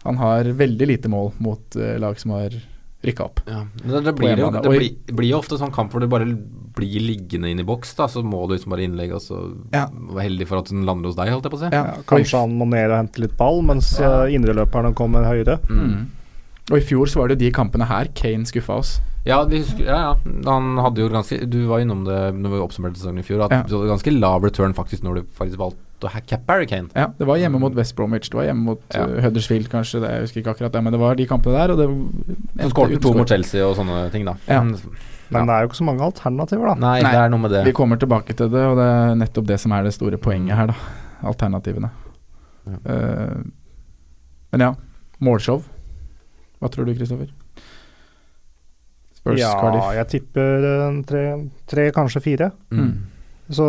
Han 0.00 0.16
har 0.16 0.48
veldig 0.56 0.86
lite 0.88 1.10
mål 1.12 1.34
mot 1.44 1.76
uh, 1.76 1.98
lag 2.00 2.16
som 2.20 2.32
har 2.32 2.54
rykka 3.04 3.24
opp. 3.24 3.40
Ja. 3.48 3.62
Det, 3.80 4.00
det, 4.04 4.12
blir 4.18 4.36
jo, 4.36 4.50
det 4.52 4.62
blir, 4.68 4.90
blir 5.16 5.30
jo 5.32 5.38
ofte 5.40 5.56
sånn 5.60 5.72
kamp 5.72 5.92
hvor 5.94 6.02
du 6.04 6.08
bare 6.10 6.26
blir 6.76 7.00
liggende 7.02 7.48
inn 7.50 7.62
i 7.62 7.66
boks, 7.66 7.94
da. 7.98 8.06
Så 8.12 8.22
må 8.24 8.42
du 8.46 8.54
liksom 8.54 8.74
bare 8.74 8.84
innlegge, 8.86 9.16
og 9.16 9.24
så 9.24 9.40
Ja. 9.72 9.86
være 9.88 10.26
heldig 10.28 10.48
for 10.50 10.60
at 10.60 10.70
den 10.72 10.84
lander 10.88 11.08
hos 11.10 11.16
deg, 11.18 11.32
holdt 11.32 11.48
jeg 11.48 11.54
på 11.54 11.60
å 11.60 11.64
si. 11.64 11.70
Ja, 11.74 11.84
kanskje 12.06 12.40
han 12.44 12.56
må 12.60 12.68
ned 12.68 12.90
og 12.90 12.98
hente 13.00 13.24
litt 13.24 13.36
ball, 13.40 13.62
mens 13.66 13.94
ja. 13.98 14.26
indreløperne 14.28 14.94
kommer 14.94 15.24
høyere. 15.24 15.58
Mm. 15.70 16.08
Og 16.70 16.76
i 16.78 16.84
fjor 16.86 17.08
så 17.10 17.22
var 17.22 17.32
det 17.32 17.40
de 17.40 17.50
kampene 17.50 17.88
her 17.88 18.10
Kane 18.14 18.46
skuffa 18.46 18.76
oss. 18.78 18.98
Ja, 19.26 19.42
vi 19.44 19.58
husker, 19.60 19.84
ja, 19.84 19.98
ja. 20.10 20.12
Han 20.46 20.78
hadde 20.80 21.02
jo 21.02 21.10
ganske 21.12 21.42
Du 21.50 21.58
var 21.68 21.82
innom 21.82 22.06
det 22.06 22.20
når 22.38 22.54
vi 22.54 22.60
oppsummerte 22.64 22.96
sesongen 22.96 23.20
i 23.20 23.26
fjor, 23.26 23.42
at 23.44 23.50
Ja. 23.52 23.62
du 23.68 23.74
hadde 23.76 23.90
ganske 23.92 24.14
lav 24.16 24.44
return 24.46 24.72
faktisk 24.72 25.02
når 25.04 25.14
du 25.20 25.22
faktisk 25.36 25.58
valgte 25.60 25.78
å 26.06 26.10
hacke 26.12 26.38
Kane. 26.68 26.88
Ja, 26.94 27.06
det 27.18 27.26
var 27.26 27.36
hjemme 27.36 27.60
mot 27.60 27.74
West 27.74 27.94
Bromwich, 27.96 28.30
det 28.30 28.34
var 28.38 28.44
hjemme 28.48 28.64
mot 28.64 28.82
Ja. 28.94 29.04
eh, 29.06 29.22
Huddersfield 29.24 29.68
kanskje, 29.68 30.00
det, 30.00 30.10
jeg 30.10 30.20
husker 30.26 30.40
ikke 30.42 30.54
akkurat 30.56 30.72
det, 30.72 30.82
men 30.82 30.92
det 30.92 31.00
var 31.00 31.14
de 31.14 31.26
kampene 31.26 31.54
der, 31.58 31.70
og 31.70 31.78
det 31.78 32.64
Så 32.64 32.70
skåret 32.70 33.00
to 33.02 33.12
mot 33.14 33.28
Chelsea 33.28 33.62
og 33.66 33.76
sånne 33.76 34.10
ting, 34.12 34.24
da. 34.24 34.34
Ja. 34.48 34.62
Men, 34.62 34.76
Men 35.30 35.46
det 35.46 35.54
er 35.54 35.60
jo 35.62 35.68
ikke 35.68 35.78
så 35.78 35.84
mange 35.86 36.02
alternativer, 36.02 36.66
da. 36.66 36.74
nei, 36.74 37.02
Nei. 37.02 37.12
det 37.12 37.20
er 37.20 37.28
noe 37.30 37.38
med 37.40 37.50
det. 37.50 37.64
Vi 37.64 37.72
kommer 37.72 37.96
tilbake 37.96 38.34
til 38.34 38.48
det, 38.50 38.64
og 38.66 38.76
det 38.76 38.86
er 38.86 39.14
nettopp 39.14 39.46
det 39.46 39.60
som 39.60 39.72
er 39.72 39.84
det 39.84 39.92
store 39.94 40.18
poenget 40.18 40.56
her, 40.56 40.66
da. 40.66 40.74
Alternativene. 41.22 41.90
Ja. 42.66 42.78
Uh, 42.86 43.42
men 44.52 44.60
ja, 44.60 44.74
målshow. 45.20 45.62
Hva 46.60 46.68
tror 46.68 46.84
du, 46.88 46.94
Kristoffer? 46.94 47.30
Spurs, 49.20 49.38
ja, 49.38 49.52
Cardiff. 49.60 49.88
jeg 49.94 50.08
tipper 50.08 50.64
eh, 50.64 51.02
tre, 51.08 51.22
tre, 51.68 51.86
kanskje 51.92 52.22
fire. 52.24 52.50
Mm. 52.72 52.92
Så, 53.52 53.66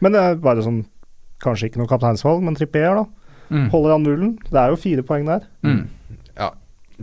men 0.00 0.12
det 0.14 0.22
er 0.22 0.38
bare 0.40 0.64
sånn 0.64 0.82
Kanskje 1.44 1.70
ikke 1.70 1.82
noe 1.82 1.90
kapteinsvalg, 1.90 2.44
men 2.44 2.56
Trippier, 2.56 3.02
da. 3.02 3.32
Mm. 3.52 3.68
Holder 3.70 3.94
han 3.94 4.06
nullen? 4.06 4.32
Det 4.48 4.58
er 4.58 4.72
jo 4.72 4.80
fire 4.80 5.04
poeng 5.06 5.28
der. 5.28 5.44
Mm. 5.66 5.84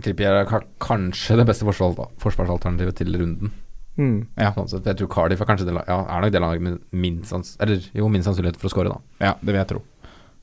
Trippier 0.02 0.40
er 0.42 0.50
kanskje 0.82 1.38
det 1.38 1.46
beste 1.46 1.68
forsvars 1.68 2.16
forsvarsalternativet 2.22 2.98
til 2.98 3.14
runden. 3.20 3.52
Mm. 3.94 4.24
Ja. 4.40 4.50
Sånn 4.56 4.72
sett. 4.72 4.88
Jeg 4.90 5.04
tror 5.04 5.10
Cardiff 5.14 5.44
er 5.44 5.50
kanskje 5.50 5.68
det, 5.70 5.76
ja, 5.86 6.00
er 6.02 6.24
nok 6.24 6.34
det 6.34 6.42
laget 6.42 6.66
med 6.66 6.80
minst, 6.98 7.30
sans, 7.30 7.52
eller, 7.62 7.84
jo, 7.94 8.08
minst 8.10 8.26
sannsynlighet 8.26 8.58
for 8.58 8.72
å 8.72 8.74
score, 8.74 8.94
da. 8.94 9.20
Ja, 9.22 9.34
det 9.38 9.54
vil 9.54 9.62
jeg 9.62 9.70
tro. 9.70 9.84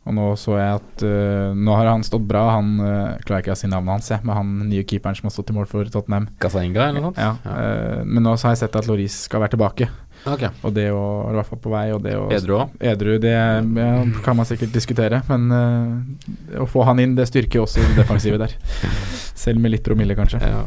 Og 0.09 0.14
nå 0.16 0.26
så 0.40 0.54
jeg 0.56 0.78
at 0.78 1.02
uh, 1.04 1.50
Nå 1.52 1.75
har 1.76 1.90
han 1.90 2.04
stått 2.06 2.25
bra, 2.25 2.47
han 2.54 2.70
uh, 2.80 3.18
klarer 3.26 3.42
ikke 3.42 3.52
å 3.52 3.59
si 3.59 3.68
navnet 3.68 3.99
hans, 3.99 4.12
jeg, 4.14 4.25
med 4.25 4.38
han 4.38 4.54
nye 4.70 4.87
keeperen 4.88 5.18
som 5.18 5.28
har 5.28 5.35
stått 5.35 5.50
i 5.52 5.56
mål 5.59 5.68
for 5.68 5.90
Tottenham. 5.92 6.30
Gazainga 6.40 6.87
eller 6.87 7.02
noe 7.02 7.11
sånt? 7.11 7.20
Ja, 7.20 7.35
øh, 7.50 8.06
men 8.06 8.25
nå 8.25 8.32
så 8.38 8.49
har 8.49 8.56
jeg 8.56 8.62
sett 8.62 8.78
at 8.80 8.88
Loris 8.88 9.18
skal 9.26 9.42
være 9.44 9.56
tilbake, 9.56 9.90
Ok. 10.28 10.42
og 10.66 10.74
det 10.76 10.86
å, 10.92 11.02
i 11.30 11.36
hvert 11.38 11.48
fall 11.48 11.60
på 11.64 11.72
vei. 11.72 11.84
Og 11.94 12.02
det 12.04 12.14
å, 12.18 12.26
Edru 12.34 12.56
òg? 12.58 12.74
Edru, 12.92 13.14
det 13.22 13.32
ja, 13.32 13.92
kan 14.24 14.36
man 14.38 14.48
sikkert 14.48 14.74
diskutere, 14.74 15.22
men 15.30 15.46
uh, 15.52 16.60
å 16.60 16.68
få 16.68 16.84
han 16.88 17.00
inn, 17.02 17.16
det 17.18 17.28
styrker 17.30 17.60
jo 17.60 17.66
også 17.68 17.84
det 17.84 18.02
defensive 18.02 18.40
der. 18.40 18.56
Selv 19.44 19.62
med 19.62 19.74
litt 19.74 19.86
promille, 19.86 20.16
kanskje. 20.18 20.42
Ja. 20.44 20.66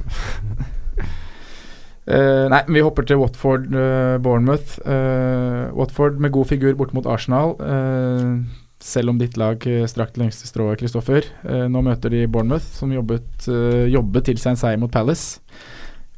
Uh, 2.09 2.49
nei, 2.53 2.63
vi 2.73 2.83
hopper 2.85 3.05
til 3.07 3.21
Watford, 3.21 3.69
eh, 3.77 4.17
Bournemouth. 4.23 4.79
Uh, 4.87 5.69
Watford 5.77 6.17
med 6.23 6.33
god 6.35 6.49
figur 6.49 6.73
bort 6.79 6.95
mot 6.97 7.07
Arsenal. 7.07 7.55
eh, 7.61 8.59
selv 8.83 9.13
om 9.13 9.19
ditt 9.19 9.37
lag 9.39 9.61
Strakt 9.63 9.93
strakk 9.93 10.09
det 10.17 10.23
lengste 10.25 10.49
strået, 10.49 10.81
Kristoffer. 10.81 11.29
Eh, 11.47 11.67
nå 11.71 11.85
møter 11.85 12.11
de 12.11 12.25
Bournemouth, 12.27 12.65
som 12.75 12.91
jobbet, 12.91 13.47
jobbet 13.93 14.27
til 14.27 14.41
seg 14.41 14.55
en 14.55 14.59
seier 14.59 14.81
mot 14.81 14.91
Palace. 14.91 15.39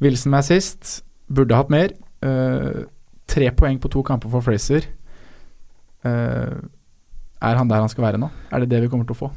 Wilson 0.01 0.33
med 0.33 0.47
sist. 0.47 0.99
Burde 1.31 1.57
hatt 1.57 1.69
mer. 1.73 1.93
Eh, 2.25 2.85
tre 3.35 3.49
poeng 3.57 3.77
på 3.83 3.91
to 3.91 4.03
kamper 4.07 4.31
for 4.31 4.45
Fraser. 4.45 4.87
Uh, 6.05 6.55
er 7.45 7.59
han 7.59 7.67
der 7.69 7.83
han 7.83 7.91
skal 7.91 8.05
være 8.07 8.19
nå? 8.21 8.29
Er 8.53 8.63
det 8.63 8.71
det 8.71 8.81
vi 8.85 8.89
kommer 8.91 9.07
til 9.09 9.17
å 9.17 9.21
få? 9.25 9.31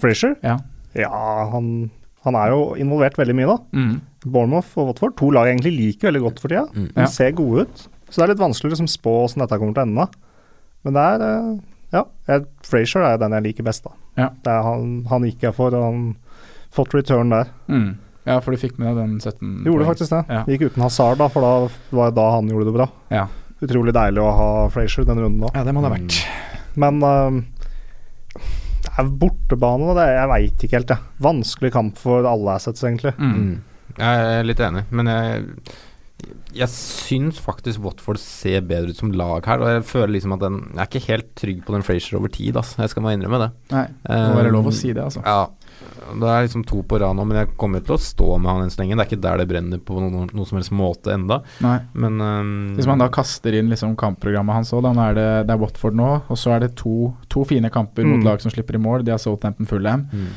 Frazier? 0.00 0.34
Ja. 0.44 0.56
Ja, 0.96 1.10
han, 1.52 1.90
han 2.24 2.36
er 2.40 2.54
jo 2.54 2.62
involvert 2.80 3.18
veldig 3.20 3.36
mye, 3.36 3.50
da. 3.52 3.58
Mm. 3.76 3.92
Bournemouth 4.26 4.72
og 4.80 4.90
Watford, 4.90 5.14
to 5.20 5.28
lag 5.34 5.46
jeg 5.48 5.58
egentlig 5.58 5.74
liker 5.76 6.08
veldig 6.10 6.22
godt 6.24 6.40
for 6.42 6.52
tida. 6.52 6.64
Mm. 6.74 6.88
De 6.96 7.04
Ja. 7.04 7.08
ser 7.12 7.34
gode 7.36 7.66
ut. 7.68 7.84
Så 8.10 8.18
det 8.18 8.24
er 8.26 8.32
litt 8.34 8.42
vanskelig 8.42 8.70
å 8.70 8.74
liksom 8.74 8.90
spå 8.90 9.12
hvordan 9.20 9.44
dette 9.44 9.58
kommer 9.60 9.76
til 9.76 9.84
å 9.84 9.88
ende. 9.88 10.06
Men 10.84 10.96
det 10.96 11.04
er 11.12 11.26
eh, 11.28 11.50
Ja, 11.94 12.04
Frazier 12.66 13.02
er 13.06 13.18
den 13.18 13.32
jeg 13.36 13.42
liker 13.48 13.66
best, 13.66 13.84
da. 13.86 13.92
Ja. 14.18 14.28
Det 14.42 14.50
er 14.52 14.62
han, 14.66 14.90
han 15.10 15.24
gikk 15.28 15.42
jeg 15.48 15.54
for, 15.56 15.74
og 15.74 15.84
han 15.88 16.02
fått 16.74 16.94
return 16.94 17.30
der. 17.34 17.48
Mm. 17.70 17.92
Ja, 18.30 18.38
for 18.44 18.54
du 18.54 18.62
fikk 18.62 18.78
med 18.80 18.92
deg 18.92 19.00
den 19.02 19.18
17 19.18 19.66
Gjorde 19.66 19.84
poeng. 19.84 19.90
faktisk 19.92 20.14
det. 20.14 20.22
Ja. 20.30 20.42
Gikk 20.48 20.66
uten 20.68 20.84
Hazard, 20.86 21.20
da, 21.20 21.28
for 21.32 21.46
da 21.46 21.52
var 21.98 22.12
det 22.12 22.18
da 22.20 22.26
han 22.36 22.50
gjorde 22.52 22.68
det 22.70 22.76
bra. 22.76 22.88
Ja. 23.12 23.26
Utrolig 23.60 23.94
deilig 23.96 24.22
å 24.24 24.30
ha 24.38 24.50
Frazier 24.72 25.08
den 25.08 25.20
runden 25.24 25.44
da. 25.44 25.52
ja, 25.58 25.66
det 25.66 25.74
må 25.76 25.82
det 25.84 25.90
ha 25.90 25.96
vært. 25.98 26.20
Men 26.80 27.02
uh, 27.04 27.40
det 28.86 28.94
er 28.96 29.12
bortebane, 29.20 29.90
og 29.90 30.00
det, 30.00 30.08
jeg 30.14 30.32
veit 30.32 30.64
ikke 30.66 30.78
helt, 30.78 30.94
jeg. 30.94 31.12
Vanskelig 31.28 31.74
kamp 31.74 32.00
for 32.00 32.28
alle 32.30 32.56
assets, 32.56 32.86
egentlig. 32.86 33.12
Mm. 33.18 33.36
Mm. 33.36 33.94
Jeg 34.00 34.26
er 34.38 34.46
litt 34.46 34.62
enig, 34.64 34.86
men 34.94 35.10
jeg 35.10 35.46
jeg 36.54 36.68
syns 36.72 37.38
faktisk 37.40 37.80
Watford 37.84 38.18
ser 38.20 38.64
bedre 38.66 38.92
ut 38.92 38.98
som 38.98 39.12
lag 39.14 39.46
her. 39.46 39.62
Og 39.62 39.70
jeg 39.70 39.84
føler 39.86 40.14
liksom 40.16 40.34
at 40.34 40.42
den 40.42 40.58
Jeg 40.72 40.80
er 40.82 40.88
ikke 40.88 41.06
helt 41.06 41.28
trygg 41.38 41.60
på 41.66 41.74
den 41.76 41.84
Frazier 41.86 42.18
over 42.18 42.32
tid, 42.32 42.56
altså. 42.58 42.82
Jeg 42.82 42.92
skal 42.92 43.06
bare 43.06 43.18
innrømme 43.18 43.40
det. 43.44 43.50
Nei, 43.70 43.84
det 44.06 44.18
må 44.26 44.40
være 44.40 44.54
lov 44.56 44.70
å 44.70 44.74
si 44.74 44.90
det, 44.92 45.04
altså. 45.04 45.22
Ja. 45.24 45.46
Det 46.18 46.28
er 46.28 46.46
liksom 46.46 46.64
to 46.66 46.82
på 46.82 46.98
rad 47.00 47.16
nå, 47.16 47.24
men 47.28 47.36
jeg 47.42 47.50
kommer 47.60 47.80
til 47.84 47.94
å 47.94 48.00
stå 48.00 48.28
med 48.40 48.50
han 48.50 48.62
enn 48.64 48.70
så 48.74 48.80
lenge. 48.82 48.96
Det 48.98 49.04
er 49.04 49.10
ikke 49.10 49.22
der 49.28 49.42
det 49.42 49.48
brenner 49.50 49.78
på 49.78 49.98
noen, 50.00 50.30
noen 50.34 50.46
som 50.48 50.58
helst 50.58 50.72
måte 50.74 51.12
enda. 51.14 51.40
Nei. 51.62 51.78
Men 51.94 52.20
um, 52.20 52.52
Hvis 52.76 52.88
man 52.90 52.98
da 53.02 53.08
kaster 53.12 53.54
inn 53.58 53.70
liksom 53.70 53.96
kampprogrammet 54.00 54.54
hans 54.60 54.72
òg, 54.72 54.82
da 54.88 54.94
er 55.10 55.14
det, 55.18 55.28
det 55.46 55.54
er 55.54 55.60
Watford 55.62 55.94
nå, 55.98 56.10
og 56.28 56.38
så 56.40 56.56
er 56.56 56.64
det 56.66 56.72
to, 56.80 57.12
to 57.28 57.44
fine 57.44 57.70
kamper 57.70 58.04
mot 58.08 58.18
Mm. 58.20 58.24
lag 58.26 58.40
som 58.42 58.50
slipper 58.50 58.74
i 58.74 58.82
mål. 58.82 59.04
De 59.04 59.10
har 59.14 59.18
Southampton 59.22 59.66
Fulham. 59.66 60.08
mm. 60.12 60.32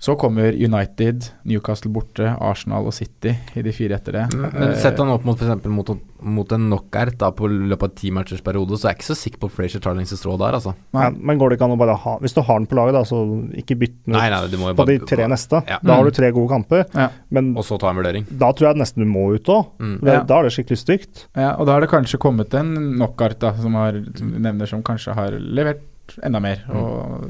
Så 0.00 0.14
kommer 0.16 0.54
United, 0.56 1.26
Newcastle 1.44 1.90
borte, 1.92 2.24
Arsenal 2.40 2.86
og 2.88 2.94
City 2.96 3.34
i 3.54 3.60
de 3.66 3.72
fire 3.76 3.98
etter 3.98 4.12
det. 4.16 4.22
Men 4.32 4.70
Eh, 4.70 4.76
Sett 4.80 4.96
han 4.96 5.10
opp 5.12 5.26
mot 5.28 5.36
f.eks. 5.36 5.66
mot, 5.68 5.90
mot 6.24 6.52
en 6.56 6.64
knockout 6.70 7.18
da 7.20 7.28
på 7.36 7.44
løpet 7.50 7.82
av 7.84 7.92
ti 8.00 8.08
matchers 8.10 8.40
periode, 8.40 8.78
så 8.80 8.88
er 8.88 8.94
jeg 8.94 8.98
ikke 9.02 9.08
så 9.10 9.16
sikker 9.20 9.42
på 9.42 9.50
Frazier 9.52 9.82
tar 9.84 9.92
lengste 9.98 10.16
strå 10.16 10.38
der, 10.40 10.56
altså. 10.56 10.72
Nei. 10.96 11.10
Men, 11.10 11.18
men 11.28 11.38
går 11.42 11.50
det 11.52 11.58
ikke 11.58 11.68
an 11.68 11.74
å 11.76 11.78
bare 11.82 11.98
ha 12.00 12.14
Hvis 12.24 12.32
du 12.32 12.40
har 12.40 12.58
den 12.62 12.66
på 12.70 12.78
laget, 12.80 12.96
da, 12.96 13.02
så 13.04 13.20
ikke 13.60 13.76
bytt 13.82 13.98
den 14.06 14.14
ut 14.14 14.18
Nei, 14.22 14.30
nei, 14.32 14.40
du 14.48 14.56
må 14.56 14.70
jo 14.72 14.78
på 14.80 14.86
de 14.88 14.96
tre 15.10 15.26
neste. 15.28 15.60
Ja. 15.68 15.78
Da 15.84 15.98
har 15.98 16.00
Mm. 16.02 16.08
du 16.08 16.16
tre 16.16 16.30
gode 16.32 16.48
kamper. 16.54 16.86
Ja. 16.96 17.08
Men 17.28 17.50
Og 17.60 17.64
så 17.68 17.78
ta 17.78 17.90
en 17.92 17.96
vurdering. 18.00 18.24
da 18.30 18.52
tror 18.56 18.70
jeg 18.72 18.80
nesten 18.80 19.04
du 19.04 19.08
må 19.10 19.26
ut 19.36 19.44
òg. 19.52 19.66
Mm. 19.84 19.98
Ja. 20.08 20.22
Da 20.24 20.38
er 20.40 20.48
det 20.48 20.52
skikkelig 20.56 20.78
stygt. 20.80 21.26
Ja, 21.36 21.52
og 21.60 21.66
da 21.68 21.72
har 21.76 21.80
det 21.84 21.90
kanskje 21.92 22.16
kommet 22.18 22.54
en 22.56 22.72
knockout 22.96 23.38
da, 23.38 23.52
som, 23.60 23.74
har, 23.76 24.00
som 24.16 24.32
nevner 24.32 24.66
som 24.66 24.82
kanskje 24.82 25.12
har 25.14 25.36
levert 25.36 25.84
enda 26.24 26.40
mer, 26.40 26.64
Mm. 26.66 26.76
og 26.80 27.28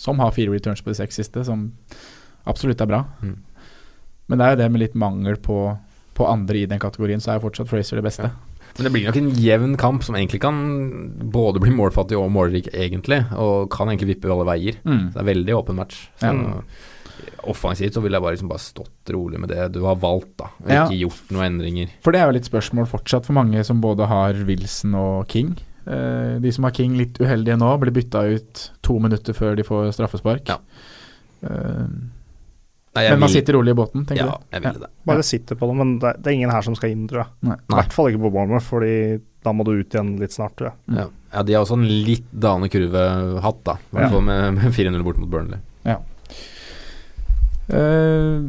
som 0.00 0.20
har 0.22 0.32
fire 0.36 0.52
returns 0.54 0.80
på 0.84 0.92
de 0.92 0.96
seks 1.02 1.20
siste, 1.20 1.44
som 1.44 1.68
absolutt 2.48 2.80
er 2.80 2.88
bra. 2.88 3.02
Mm. 3.20 3.36
Men 4.30 4.38
det 4.40 4.46
er 4.46 4.54
jo 4.54 4.60
det 4.62 4.70
med 4.72 4.82
litt 4.84 4.94
mangel 4.98 5.36
på, 5.42 5.58
på 6.16 6.28
andre 6.30 6.62
i 6.62 6.68
den 6.70 6.80
kategorien, 6.80 7.20
så 7.20 7.32
er 7.34 7.40
jo 7.40 7.48
fortsatt 7.48 7.68
Fraser 7.68 8.00
det 8.00 8.06
beste. 8.06 8.30
Ja. 8.30 8.46
Men 8.78 8.86
det 8.86 8.92
blir 8.94 9.08
nok 9.08 9.16
en 9.18 9.30
jevn 9.34 9.72
kamp 9.76 10.04
som 10.06 10.14
egentlig 10.14 10.40
kan 10.44 10.60
både 11.34 11.60
bli 11.60 11.72
målfattig 11.74 12.16
og 12.16 12.30
målrik, 12.32 12.68
egentlig. 12.72 13.24
Og 13.34 13.66
kan 13.74 13.90
egentlig 13.90 14.14
vippe 14.14 14.30
alle 14.30 14.46
veier. 14.46 14.78
Mm. 14.86 15.08
Så 15.10 15.16
det 15.18 15.22
er 15.24 15.30
veldig 15.34 15.56
åpen 15.58 15.80
match. 15.82 16.04
Så 16.22 16.30
Ja. 16.30 16.62
Offensivt 17.50 17.92
så 17.96 18.00
ville 18.00 18.16
jeg 18.16 18.22
bare, 18.24 18.32
liksom 18.32 18.48
bare 18.48 18.62
stått 18.62 19.10
rolig 19.12 19.38
med 19.40 19.50
det 19.52 19.66
du 19.74 19.82
har 19.84 19.96
valgt, 20.00 20.36
da. 20.40 20.46
Og 20.62 20.70
Ja. 20.70 20.84
ikke 20.86 21.00
gjort 21.02 21.30
noen 21.34 21.46
endringer. 21.58 21.90
For 22.00 22.12
det 22.12 22.20
er 22.20 22.26
jo 22.30 22.36
litt 22.38 22.48
spørsmål 22.48 22.86
fortsatt 22.88 23.26
for 23.26 23.32
mange 23.36 23.62
som 23.64 23.80
både 23.80 24.06
har 24.08 24.32
Wilson 24.48 24.94
og 24.94 25.28
King. 25.28 25.56
Eh, 25.86 26.38
de 26.42 26.52
som 26.52 26.64
har 26.64 26.74
King 26.76 26.96
litt 26.98 27.18
uheldige 27.20 27.56
nå, 27.58 27.70
blir 27.80 27.92
bytta 27.96 28.24
ut 28.34 28.70
to 28.84 28.98
minutter 29.00 29.32
før 29.36 29.56
de 29.56 29.62
får 29.64 29.92
straffespark. 29.96 30.48
Ja. 30.48 30.58
Eh, 31.42 31.86
Nei, 32.90 33.04
men 33.08 33.20
man 33.20 33.28
vil- 33.28 33.36
sitter 33.38 33.54
rolig 33.54 33.70
i 33.70 33.78
båten, 33.78 34.04
tenker 34.04 34.24
Ja, 34.26 34.32
du? 34.34 34.44
jeg 34.56 34.62
vil 34.64 34.80
det. 34.82 34.88
Bare 35.06 35.22
sitter 35.22 35.54
på 35.56 35.66
det, 35.70 35.76
men 35.78 35.98
det, 36.02 36.14
det 36.22 36.26
er 36.26 36.34
ingen 36.34 36.50
her 36.50 36.62
som 36.66 36.74
skal 36.74 36.90
inn, 36.90 37.06
tror 37.08 37.22
jeg. 37.22 37.28
Nei. 37.48 37.54
I 37.56 37.74
hvert 37.78 37.92
fall 37.94 38.08
ikke 38.10 38.22
på 38.24 38.32
Bournemouth, 38.34 38.66
fordi 38.66 39.20
da 39.44 39.52
må 39.52 39.64
du 39.64 39.70
ut 39.78 39.88
igjen 39.94 40.18
litt 40.18 40.32
snart, 40.34 40.56
tror 40.58 40.72
jeg. 40.72 40.96
Ja. 40.98 41.06
ja, 41.32 41.42
de 41.46 41.54
har 41.54 41.62
også 41.64 41.78
en 41.78 41.86
litt 42.04 42.26
dalende 42.34 42.68
kurve 42.68 43.40
hatt, 43.40 43.62
da. 43.64 43.76
I 43.92 43.96
hvert 43.96 44.10
fall 44.10 44.22
med, 44.26 44.54
med 44.58 44.72
4-0 44.74 45.04
bort 45.06 45.18
mot 45.22 45.30
Burnley. 45.30 45.60
Eh, 47.70 48.40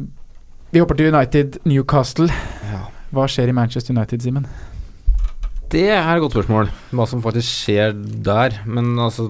vi 0.72 0.80
hopper 0.82 0.98
til 0.98 1.12
United 1.14 1.58
Newcastle. 1.68 2.26
Ja. 2.72 2.86
Hva 3.14 3.26
skjer 3.30 3.48
i 3.52 3.54
Manchester 3.56 3.94
United, 3.94 4.22
Simen? 4.24 4.46
Det 5.72 5.86
er 5.88 6.04
et 6.04 6.20
godt 6.20 6.34
spørsmål, 6.36 6.68
hva 6.92 7.04
som 7.08 7.22
faktisk 7.24 7.48
skjer 7.48 7.94
der. 8.24 8.58
Men 8.68 8.92
altså, 9.00 9.28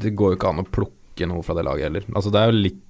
det 0.00 0.14
går 0.16 0.32
jo 0.32 0.38
ikke 0.38 0.52
an 0.54 0.62
å 0.62 0.68
plukke 0.68 1.28
noe 1.28 1.44
fra 1.44 1.56
det 1.58 1.66
laget 1.66 1.90
heller. 1.90 2.06
Altså, 2.16 2.32
det 2.32 2.40
er 2.40 2.50
jo 2.50 2.62
litt 2.64 2.80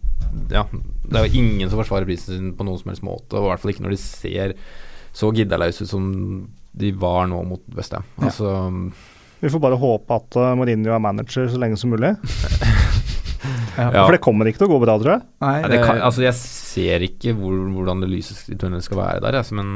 Ja, 0.54 0.62
det 0.70 1.18
er 1.18 1.26
jo 1.26 1.40
ingen 1.42 1.70
som 1.70 1.80
forsvarer 1.80 2.06
prisen 2.08 2.30
sin 2.36 2.52
på 2.56 2.66
noen 2.66 2.78
som 2.80 2.92
helst 2.92 3.04
måte, 3.06 3.36
og 3.36 3.48
i 3.48 3.50
hvert 3.50 3.62
fall 3.62 3.72
ikke 3.74 3.84
når 3.84 3.96
de 3.96 4.00
ser 4.00 4.54
så 5.14 5.30
giddaløse 5.34 5.84
ut 5.84 5.90
som 5.90 6.06
de 6.74 6.90
var 6.98 7.26
nå 7.30 7.42
mot 7.46 7.62
Westham. 7.76 8.06
Ja. 8.18 8.30
Altså 8.30 8.54
Vi 9.42 9.50
får 9.50 9.62
bare 9.62 9.78
håpe 9.78 10.16
at 10.16 10.38
uh, 10.38 10.54
Mourinho 10.58 10.94
er 10.94 11.02
manager 11.02 11.50
så 11.50 11.60
lenge 11.60 11.78
som 11.80 11.94
mulig. 11.94 12.14
Ja. 13.74 13.90
For 13.90 14.14
det 14.14 14.22
kommer 14.22 14.48
ikke 14.48 14.62
til 14.62 14.68
å 14.68 14.70
gå 14.70 14.76
bra, 14.84 14.94
tror 15.02 15.10
jeg. 15.16 15.22
Nei, 15.42 15.56
det 15.68 15.80
kan, 15.82 15.98
altså, 16.06 16.22
jeg 16.24 16.36
ser 16.38 17.02
ikke 17.04 17.34
hvor, 17.36 17.56
hvordan 17.74 18.04
det 18.04 18.08
lyset 18.12 18.54
i 18.54 18.56
tunnelen 18.56 18.84
skal 18.84 19.00
være 19.00 19.20
der, 19.24 19.36
altså, 19.40 19.56
men 19.58 19.72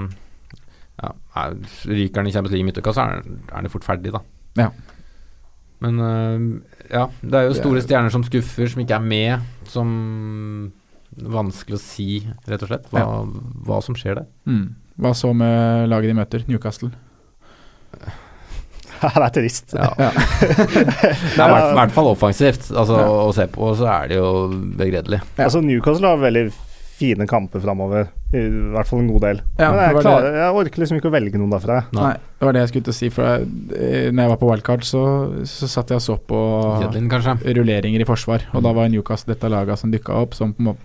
ja, 1.03 1.11
er- 1.43 1.57
ryker 1.87 2.21
han 2.23 2.27
i 2.31 2.33
Champions 2.35 2.53
League 2.55 2.65
i 2.67 2.69
midtuka, 2.71 2.93
så 2.97 3.05
er, 3.07 3.23
han 3.53 3.65
jo 3.69 3.71
fort 3.71 3.85
ferdig, 3.87 4.13
da. 4.15 4.21
Ja. 4.59 4.71
Men 5.81 6.01
øh, 6.03 6.61
ja, 6.91 7.05
det 7.23 7.35
er 7.39 7.47
jo 7.49 7.55
store 7.61 7.79
er- 7.79 7.87
stjerner 7.87 8.11
som 8.11 8.25
skuffer, 8.27 8.67
som 8.73 8.83
ikke 8.83 8.97
er 8.99 9.05
med, 9.15 9.41
som 9.71 10.73
Vanskelig 11.19 11.75
å 11.75 11.81
si, 11.83 12.05
rett 12.47 12.63
og 12.63 12.69
slett, 12.69 12.85
hva, 12.93 13.01
hva 13.67 13.79
som 13.83 13.97
skjer 13.99 14.21
der. 14.21 14.27
Mm. 14.47 14.67
Hva 15.03 15.11
så 15.17 15.33
med 15.35 15.89
laget 15.91 16.13
de 16.13 16.15
møter, 16.19 16.45
Newcastle? 16.47 16.91
det 19.01 19.25
er 19.25 19.33
trist. 19.35 19.73
Ja. 19.75 19.89
Ja. 19.99 20.11
Det 20.19 21.43
er 21.43 21.49
i 21.49 21.53
hvert- 21.53 21.75
hvert 21.79 21.95
fall 21.97 22.11
offensivt. 22.13 22.69
Altså, 22.71 22.99
Ja. 23.01 23.09
Å 23.25 23.33
se 23.35 23.47
på, 23.51 23.63
og 23.71 23.77
så 23.81 23.89
er 23.91 24.09
det 24.13 24.17
jo 24.21 24.31
begredelig. 24.79 25.21
Ja. 25.39 25.45
Altså 25.49 25.61
Newcastle 25.65 26.09
har 26.13 26.19
veldig 26.23 26.45
fine 26.99 27.27
kamper 27.31 27.63
framover, 27.63 28.09
i 28.35 28.43
hvert 28.75 28.89
fall 28.89 29.03
en 29.05 29.11
god 29.13 29.25
del. 29.25 29.41
Ja, 29.61 29.71
Men 29.71 29.81
jeg, 29.85 30.03
klarer, 30.03 30.37
jeg 30.41 30.57
orker 30.63 30.83
liksom 30.83 30.99
ikke 30.99 31.11
å 31.11 31.15
velge 31.15 31.41
noen 31.41 31.55
derfra. 31.55 31.79
Nei. 31.95 32.11
Det 32.39 32.47
var 32.47 32.57
det 32.57 32.65
jeg 32.65 32.73
skulle 32.73 32.89
til 32.89 32.95
å 32.95 32.99
si. 32.99 33.11
For 33.15 33.29
jeg, 33.29 33.47
eh, 33.79 34.09
når 34.11 34.25
jeg 34.25 34.33
var 34.33 34.41
på 34.41 34.51
wildcard, 34.51 34.85
så, 34.87 35.05
så 35.49 35.71
satt 35.71 35.95
jeg 35.95 36.03
og 36.03 36.05
så 36.05 36.19
på 36.31 36.43
Jedlin, 36.85 37.09
rulleringer 37.59 38.05
i 38.05 38.09
forsvar. 38.09 38.49
Og 38.53 38.67
da 38.67 38.75
var 38.77 38.91
Newcastle 38.93 39.35
dette 39.35 39.51
laget 39.53 39.81
som 39.81 39.95
dykka 39.95 40.19
opp. 40.27 40.37
Som 40.39 40.55
på 40.59 40.77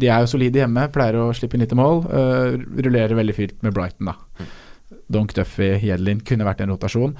de 0.00 0.08
er 0.08 0.24
jo 0.24 0.30
solide 0.32 0.62
hjemme, 0.62 0.86
pleier 0.94 1.18
å 1.20 1.28
slippe 1.36 1.58
inn 1.58 1.64
lite 1.64 1.78
mål. 1.78 2.04
Uh, 2.08 2.56
rullerer 2.80 3.18
veldig 3.18 3.36
fint 3.36 3.62
med 3.66 3.74
Brighton, 3.76 4.12
da. 4.12 4.48
Donk 5.10 5.34
Duffy, 5.34 5.74
Jedlin 5.82 6.22
kunne 6.26 6.46
vært 6.46 6.62
en 6.64 6.72
rotasjon. 6.72 7.16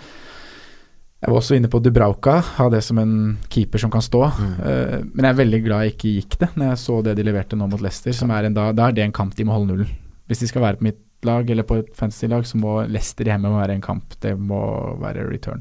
Jeg 1.21 1.29
var 1.29 1.37
også 1.37 1.57
inne 1.59 1.69
på 1.69 1.83
Dubrauka, 1.85 2.39
ha 2.57 2.67
det 2.73 2.81
som 2.87 2.97
en 3.03 3.15
keeper 3.53 3.83
som 3.83 3.91
kan 3.93 4.01
stå. 4.01 4.23
Eh, 4.65 4.95
men 5.05 5.27
jeg 5.27 5.35
er 5.35 5.41
veldig 5.43 5.59
glad 5.67 5.85
jeg 5.85 5.95
ikke 5.95 6.13
gikk 6.15 6.37
det, 6.41 6.49
når 6.57 6.71
jeg 6.71 6.81
så 6.81 6.97
det 7.05 7.17
de 7.19 7.27
leverte 7.27 7.59
nå 7.61 7.69
mot 7.69 7.83
Leicester. 7.85 8.15
Som 8.17 8.33
er 8.33 8.49
en, 8.49 8.57
da, 8.57 8.71
da 8.73 8.89
er 8.89 8.97
det 8.97 9.05
en 9.05 9.17
kamp 9.17 9.37
de 9.37 9.45
må 9.45 9.53
holde 9.59 9.75
nullen. 9.75 9.91
Hvis 10.31 10.41
de 10.41 10.49
skal 10.49 10.65
være 10.65 10.81
på 10.81 10.89
mitt 10.89 11.03
lag 11.29 11.51
eller 11.53 11.67
på 11.69 11.77
et 11.83 11.91
fantasy-lag, 11.99 12.47
så 12.49 12.57
må 12.57 12.79
Leicester 12.89 13.29
hjemme 13.29 13.53
være 13.53 13.77
en 13.77 13.85
kamp. 13.85 14.17
Det 14.25 14.33
må 14.39 14.63
være 15.03 15.27
return. 15.29 15.61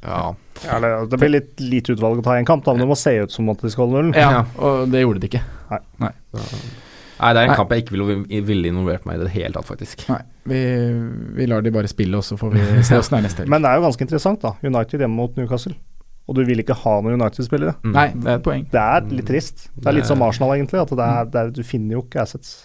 Ja. 0.00 0.32
Ja, 0.64 0.80
det, 0.80 0.90
det 1.12 1.20
blir 1.20 1.34
litt 1.34 1.60
lite 1.60 1.92
utvalg 1.92 2.22
å 2.22 2.24
ta 2.24 2.38
i 2.38 2.40
en 2.40 2.48
kamp, 2.48 2.64
da, 2.64 2.72
men 2.72 2.86
det 2.86 2.88
må 2.88 2.96
se 2.96 3.12
ut 3.20 3.34
som 3.34 3.52
at 3.52 3.60
de 3.60 3.72
skal 3.74 3.90
holde 3.90 4.06
nullen. 4.06 4.16
Ja, 4.16 4.46
og 4.56 4.88
det 4.92 5.04
gjorde 5.04 5.20
de 5.20 5.28
ikke. 5.28 5.44
Nei. 5.74 5.82
Nei, 6.06 6.14
det 7.32 7.40
er 7.40 7.48
en 7.48 7.52
Nei. 7.54 7.58
kamp 7.58 7.72
jeg 7.72 7.84
ikke 7.84 7.96
ville, 7.96 8.18
ville 8.44 8.70
involvert 8.70 9.06
meg 9.08 9.18
i 9.18 9.24
det 9.24 9.32
hele 9.32 9.56
tatt, 9.56 9.68
faktisk. 9.68 10.04
Nei, 10.10 10.20
vi, 10.50 10.62
vi 11.38 11.48
lar 11.48 11.64
de 11.64 11.72
bare 11.72 11.88
spille, 11.90 12.18
og 12.18 12.26
så 12.26 12.36
får 12.40 12.52
vi 12.52 12.64
se 12.88 12.98
åssen 12.98 13.16
det 13.16 13.20
er 13.22 13.26
neste 13.30 13.44
helg. 13.44 13.52
Men 13.54 13.64
det 13.64 13.72
er 13.72 13.80
jo 13.80 13.86
ganske 13.86 14.08
interessant, 14.08 14.42
da. 14.44 14.52
United 14.66 15.04
hjemme 15.04 15.16
mot 15.16 15.38
Newcastle. 15.40 15.76
Og 16.26 16.34
du 16.34 16.42
vil 16.46 16.58
ikke 16.58 16.74
ha 16.74 16.94
noen 17.00 17.20
United-spillere. 17.20 17.76
Mm. 17.86 17.92
Nei, 17.94 18.06
det 18.12 18.30
er 18.32 18.40
et 18.40 18.46
poeng. 18.46 18.64
Det 18.72 18.82
er 18.82 19.10
litt 19.14 19.28
trist. 19.30 19.68
Det 19.76 19.90
er 19.90 19.94
litt 20.00 20.08
som 20.08 20.24
Arsenal, 20.26 20.56
egentlig. 20.56 20.80
At 20.82 20.90
det 20.90 21.06
er, 21.06 21.28
det 21.30 21.42
er, 21.42 21.52
du 21.54 21.62
finner 21.66 22.00
jo 22.00 22.02
ikke 22.02 22.24
assets. 22.24 22.56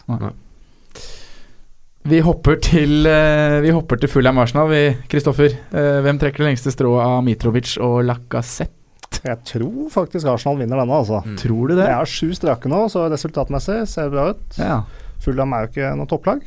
Vi 2.09 2.17
hopper 2.25 2.57
til 2.65 3.05
uh, 3.05 3.59
Vi 3.61 3.69
hopper 3.75 4.01
til 4.01 4.09
Fulham 4.09 4.41
Arsenal, 4.41 4.71
vi, 4.71 4.83
Kristoffer. 5.11 5.53
Eh, 5.53 5.99
hvem 6.01 6.17
trekker 6.17 6.41
det 6.41 6.49
lengste 6.49 6.73
strået 6.73 7.05
av 7.05 7.21
Mitrovic 7.27 7.75
og 7.77 8.01
Lacassette? 8.09 8.80
Jeg 9.21 9.37
tror 9.45 9.89
faktisk 9.93 10.25
Arsenal 10.31 10.57
vinner 10.61 10.79
denne, 10.81 10.97
altså. 11.03 11.19
Tror 11.37 11.69
du 11.69 11.75
det? 11.75 11.83
Det 11.85 11.91
er 11.93 12.09
sju 12.09 12.31
strake 12.37 12.71
nå, 12.71 12.85
så 12.89 13.05
resultatmessig 13.11 13.81
ser 13.91 14.07
det 14.09 14.15
bra 14.15 14.29
ut. 14.33 14.57
Ja. 14.57 14.79
Fulham 15.21 15.53
er 15.53 15.67
jo 15.67 15.71
ikke 15.73 15.91
noe 15.99 16.09
topplag. 16.09 16.41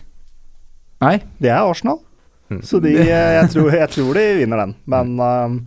Nei. 1.04 1.18
Det 1.38 1.52
er 1.52 1.60
Arsenal. 1.62 2.00
Mm. 2.50 2.62
Så 2.66 2.80
de, 2.82 2.96
eh, 2.98 3.12
jeg, 3.38 3.50
tror, 3.54 3.70
jeg 3.78 3.90
tror 3.94 4.18
de 4.18 4.24
vinner 4.40 4.64
den. 4.64 4.74
Men 4.90 5.14
um, 5.20 5.60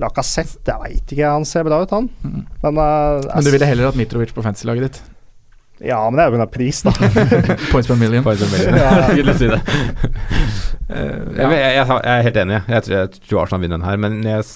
Lacassette, 0.00 0.64
jeg 0.66 0.80
veit 0.82 1.14
ikke. 1.14 1.28
Han 1.36 1.46
ser 1.48 1.64
bra 1.68 1.78
ut, 1.84 1.94
han. 1.94 2.08
Mm. 2.24 2.42
Men, 2.64 2.80
uh, 2.82 3.20
Men 3.34 3.46
du 3.46 3.52
ville 3.54 3.68
heller 3.70 3.90
hatt 3.90 3.98
Mitrovic 4.00 4.34
på 4.36 4.44
fantasy-laget 4.44 4.88
ditt? 4.88 5.00
Ja, 5.80 6.02
men 6.10 6.18
det 6.20 6.26
er 6.26 6.34
jo 6.34 6.40
pga. 6.42 6.48
pris, 6.52 6.82
da. 6.84 6.92
Points 7.72 7.88
per 7.88 7.96
million. 8.00 8.24
Points 8.26 8.42
per 8.42 8.50
million. 8.52 8.76
Ja. 8.82 8.90
Jeg 9.06 9.20
skulle 9.22 9.36
si 9.38 9.52
det. 9.52 9.60
Eh, 10.90 10.96
Jeg, 11.06 11.46
jeg, 11.54 11.74
jeg, 11.76 11.86
jeg 11.86 12.10
er 12.18 12.24
helt 12.26 12.38
enig. 12.40 12.56
Jeg 12.66 12.82
tror, 12.82 12.94
jeg 12.96 13.10
tror 13.28 13.40
Arsenal 13.44 13.60
vinner 13.62 13.78
den 13.78 13.84
her, 13.86 13.98
men 14.02 14.16
jeg 14.26 14.46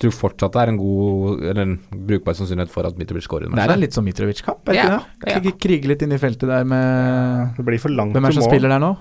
tror 0.00 0.14
fortsatt 0.16 0.54
det 0.54 0.60
er 0.62 0.70
en 0.72 0.78
god 0.80 1.42
Eller 1.44 1.62
en 1.62 1.74
brukbar 2.08 2.34
sannsynlighet 2.38 2.70
for 2.72 2.86
at 2.88 2.96
Mitrovic 2.98 3.26
skårer. 3.28 3.50
Det 3.52 3.64
er 3.64 3.74
en 3.74 3.82
litt 3.82 3.96
som 3.96 4.04
Mitrovic-kamp, 4.06 4.68
er 4.72 4.78
Ja, 4.78 5.00
ikke 5.26 5.42
det? 5.44 5.56
Krige 5.62 5.90
litt 5.90 6.02
inn 6.06 6.14
i 6.16 6.20
feltet 6.22 6.48
der 6.48 6.64
med 6.68 7.58
Det 7.58 7.66
blir 7.66 7.82
for 7.82 7.92
langt 7.92 8.16
Hvem 8.16 8.24
er 8.24 8.34
det 8.34 8.40
som 8.40 8.48
spiller 8.50 8.72
der 8.72 8.82
nå? 8.82 8.92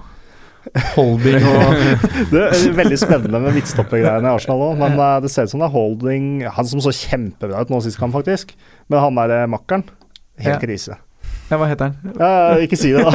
Holding 0.93 1.45
og 1.49 1.71
Det 2.33 2.41
er 2.43 2.75
veldig 2.77 2.97
spennende 3.01 3.39
med 3.41 3.55
midtstoppergreiene 3.57 4.29
i 4.29 4.35
Arsenal 4.35 4.61
òg, 4.67 4.75
men 4.77 4.93
eh, 4.93 5.15
det 5.23 5.31
ser 5.33 5.47
ut 5.47 5.53
som 5.55 5.63
det 5.63 5.69
er 5.71 5.73
Holding 5.73 6.27
Han 6.53 6.69
som 6.69 6.83
så 6.85 6.93
kjempebra 6.93 7.63
ut 7.63 7.71
nå 7.73 7.79
sist 7.81 7.97
kamp, 7.97 8.13
faktisk. 8.13 8.53
Men 8.91 9.01
han 9.01 9.17
der 9.23 9.33
eh, 9.39 9.47
makkeren, 9.49 9.87
helt 10.37 10.59
Ja. 10.59 10.61
krise. 10.61 10.99
Ja, 11.49 11.57
hva 11.59 11.65
heter 11.67 11.89
han? 11.89 12.13
Ja, 12.15 12.61
ikke 12.63 12.77
si 12.79 12.93
det, 12.93 13.01
da. 13.03 13.11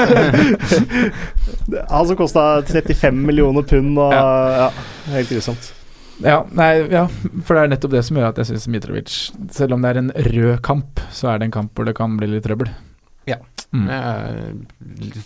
han 1.95 2.11
som 2.11 2.19
kosta 2.19 2.49
35 2.67 3.23
millioner 3.31 3.65
pund 3.65 3.97
og 3.97 4.13
ja. 4.13 4.69
helt 5.15 5.31
grusomt. 5.31 5.71
Ja, 6.25 6.39
nei, 6.57 6.71
ja, 6.93 7.05
for 7.45 7.57
det 7.59 7.63
er 7.67 7.73
nettopp 7.75 7.93
det 7.93 8.03
som 8.07 8.17
gjør 8.17 8.31
at 8.31 8.39
jeg 8.41 8.49
syns 8.49 8.65
Mitrovic 8.73 9.17
Selv 9.53 9.77
om 9.77 9.83
det 9.85 9.91
er 9.91 9.99
en 10.01 10.13
rød 10.31 10.63
kamp, 10.65 11.03
så 11.13 11.29
er 11.33 11.43
det 11.43 11.51
en 11.51 11.57
kamp 11.59 11.77
hvor 11.77 11.89
det 11.89 11.97
kan 11.99 12.15
bli 12.17 12.31
litt 12.31 12.47
trøbbel. 12.47 12.71
Ja. 13.29 13.37
Mm. 13.77 13.89
Jeg 13.91 15.25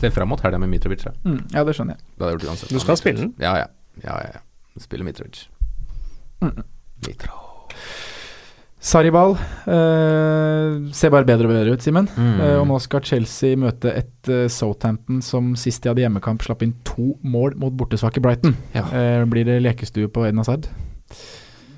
ser 0.00 0.14
fram 0.16 0.32
mot 0.32 0.42
helga 0.42 0.58
med 0.58 0.72
Mitrovic. 0.72 1.06
Ja. 1.06 1.14
Mm, 1.24 1.42
ja, 1.54 1.64
det 1.68 1.76
skjønner 1.78 1.96
jeg. 1.96 2.06
Det 2.16 2.26
hadde 2.26 2.48
gjort. 2.48 2.66
Du 2.72 2.82
skal 2.82 3.00
spille 3.00 3.22
den? 3.22 3.34
Ja, 3.42 3.54
ja. 3.62 3.68
ja, 4.02 4.18
ja, 4.24 4.38
ja. 4.40 4.82
Spille 4.82 5.06
Mitrovic. 5.06 5.46
Mm. 6.42 6.64
Mitro. 7.06 7.35
Sarriball 8.86 9.32
eh, 9.66 10.74
ser 10.94 11.10
bare 11.10 11.26
bedre 11.26 11.48
og 11.48 11.54
bedre 11.56 11.74
ut, 11.74 11.82
Simen. 11.82 12.06
Mm. 12.14 12.36
Eh, 12.38 12.56
og 12.60 12.68
nå 12.70 12.76
skal 12.84 13.02
Chelsea 13.06 13.58
møte 13.58 13.90
et 13.90 14.30
eh, 14.30 14.44
Southampton 14.52 15.18
som 15.26 15.54
sist 15.58 15.82
de 15.82 15.90
hadde 15.90 16.04
hjemmekamp, 16.04 16.44
slapp 16.46 16.62
inn 16.62 16.76
to 16.86 17.16
mål 17.26 17.56
mot 17.58 17.74
bortesvake 17.74 18.22
Brighton. 18.22 18.54
Ja. 18.76 18.84
Eh, 18.94 19.24
blir 19.26 19.48
det 19.48 19.58
lekestue 19.64 20.06
på 20.12 20.28
Edna 20.28 20.44
Sard? 20.46 20.68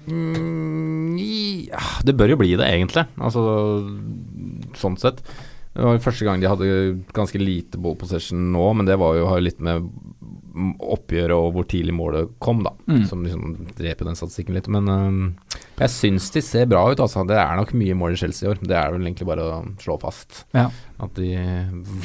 Mm, 0.08 1.16
ja, 1.70 1.80
det 2.04 2.16
bør 2.18 2.34
jo 2.34 2.42
bli 2.42 2.52
det, 2.60 2.68
egentlig. 2.68 3.06
Altså, 3.16 3.46
sånn 4.76 5.00
sett. 5.00 5.22
Det 5.72 5.86
var 5.86 6.04
første 6.04 6.28
gang 6.28 6.42
de 6.42 6.50
hadde 6.50 6.68
ganske 7.16 7.40
lite 7.40 7.80
ball 7.80 7.96
possession 7.96 8.50
nå, 8.52 8.66
men 8.76 8.88
det 8.88 8.98
var 9.00 9.16
jo, 9.16 9.28
har 9.30 9.40
jo 9.40 9.46
litt 9.48 9.64
med 9.64 9.88
oppgjøret 10.82 11.36
og 11.36 11.52
hvor 11.54 11.68
tidlig 11.70 11.96
målet 11.96 12.36
kom, 12.42 12.60
da. 12.66 12.74
Mm. 12.90 13.02
Som 13.08 13.24
liksom 13.24 13.56
dreper 13.78 14.08
den 14.10 14.18
statistikken 14.18 14.58
litt. 14.58 14.68
Men 14.72 14.92
øhm, 14.92 15.26
jeg 15.78 15.92
syns 15.94 16.28
de 16.34 16.42
ser 16.42 16.66
bra 16.70 16.82
ut, 16.90 17.00
altså. 17.02 17.22
Det 17.28 17.36
er 17.38 17.58
nok 17.58 17.72
mye 17.78 17.96
mål 17.98 18.16
i 18.16 18.20
Chelsea 18.20 18.46
i 18.46 18.50
år. 18.52 18.60
Det 18.62 18.74
er 18.74 18.92
vel 18.94 19.06
egentlig 19.06 19.28
bare 19.28 19.46
å 19.46 19.60
slå 19.82 19.98
fast. 20.02 20.42
Ja. 20.56 20.66
At 20.98 21.14
de 21.18 21.30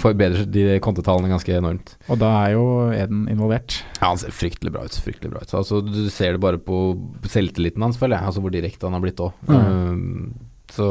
forbedrer 0.01 0.45
de 0.49 0.77
kontetallene 0.83 1.31
ganske 1.31 1.55
enormt. 1.57 1.95
Og 2.13 2.21
da 2.21 2.29
er 2.43 2.55
jo 2.55 2.65
Eden 2.93 3.25
involvert. 3.33 3.79
Ja, 3.97 4.11
han 4.11 4.21
ser 4.21 4.35
fryktelig 4.35 4.75
bra 4.75 4.85
ut. 4.85 4.97
Fryktelig 5.05 5.33
bra 5.33 5.41
ut. 5.41 5.53
Altså, 5.57 5.81
du 5.85 6.05
ser 6.13 6.37
det 6.37 6.43
bare 6.45 6.61
på 6.61 6.85
selvtilliten 7.25 7.85
hans, 7.85 7.97
føler 8.01 8.19
jeg. 8.19 8.29
Altså 8.29 8.45
hvor 8.45 8.53
direkte 8.53 8.89
han 8.89 8.97
har 8.97 9.05
blitt 9.05 9.23
òg. 9.23 9.37
Mm. 9.49 10.33
så 10.73 10.87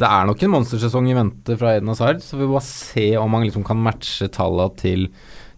det 0.00 0.08
er 0.08 0.24
nok 0.28 0.42
en 0.44 0.52
monstersesong 0.54 1.10
i 1.10 1.16
vente 1.16 1.56
fra 1.60 1.74
Eden 1.76 1.92
Hazard. 1.92 2.20
Så 2.24 2.36
vi 2.36 2.44
må 2.44 2.58
bare 2.58 2.68
se 2.68 3.10
om 3.20 3.38
han 3.38 3.48
liksom 3.48 3.64
kan 3.66 3.80
matche 3.80 4.28
tallene 4.32 4.76
til, 4.80 5.08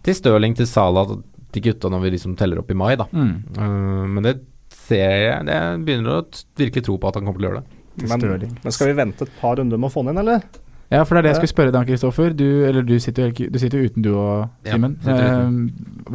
til 0.07 0.15
Stirling, 0.15 0.55
til 0.55 0.69
Salah, 0.69 1.17
til 1.51 1.67
gutta 1.67 1.91
når 1.91 2.03
vi 2.05 2.15
liksom 2.15 2.35
teller 2.39 2.61
opp 2.61 2.71
i 2.71 2.77
mai, 2.77 2.93
da. 2.99 3.07
Mm. 3.11 3.33
Uh, 3.57 4.05
men 4.15 4.23
det 4.23 4.39
ser 4.87 5.03
jeg 5.03 5.49
Jeg 5.51 5.81
begynner 5.87 6.19
å 6.19 6.21
virkelig 6.59 6.85
tro 6.87 6.95
på 7.01 7.09
at 7.11 7.19
han 7.19 7.27
kommer 7.27 7.41
til 7.41 7.49
å 7.49 7.51
gjøre 7.51 7.63
det. 7.65 7.83
Men, 7.97 8.47
men 8.61 8.73
skal 8.73 8.91
vi 8.91 8.97
vente 8.99 9.25
et 9.25 9.37
par 9.39 9.57
runder 9.57 9.79
med 9.79 9.89
å 9.89 9.93
få 9.93 10.03
han 10.03 10.13
inn, 10.13 10.21
eller? 10.21 10.43
Ja, 10.87 11.01
for 11.03 11.17
det 11.17 11.19
er 11.19 11.25
det 11.25 11.31
jeg 11.33 11.39
skulle 11.41 11.51
spørre 11.51 11.71
deg, 11.75 11.89
Kristoffer. 11.89 12.35
Du, 12.37 12.45
du 12.87 12.93
sitter 13.03 13.27
jo 13.27 13.47
du 13.51 13.57
sitter 13.59 13.81
jo 13.81 13.89
uten, 13.89 14.05
du 14.05 14.11
og 14.13 14.45
Simen. 14.63 14.95
sitter 15.03 15.25
Eh, 15.27 15.57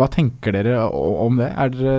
hva 0.00 0.06
tenker 0.08 0.56
dere 0.56 0.78
om 0.88 1.36
det? 1.36 1.50
Er 1.50 1.74
dere, 1.74 1.96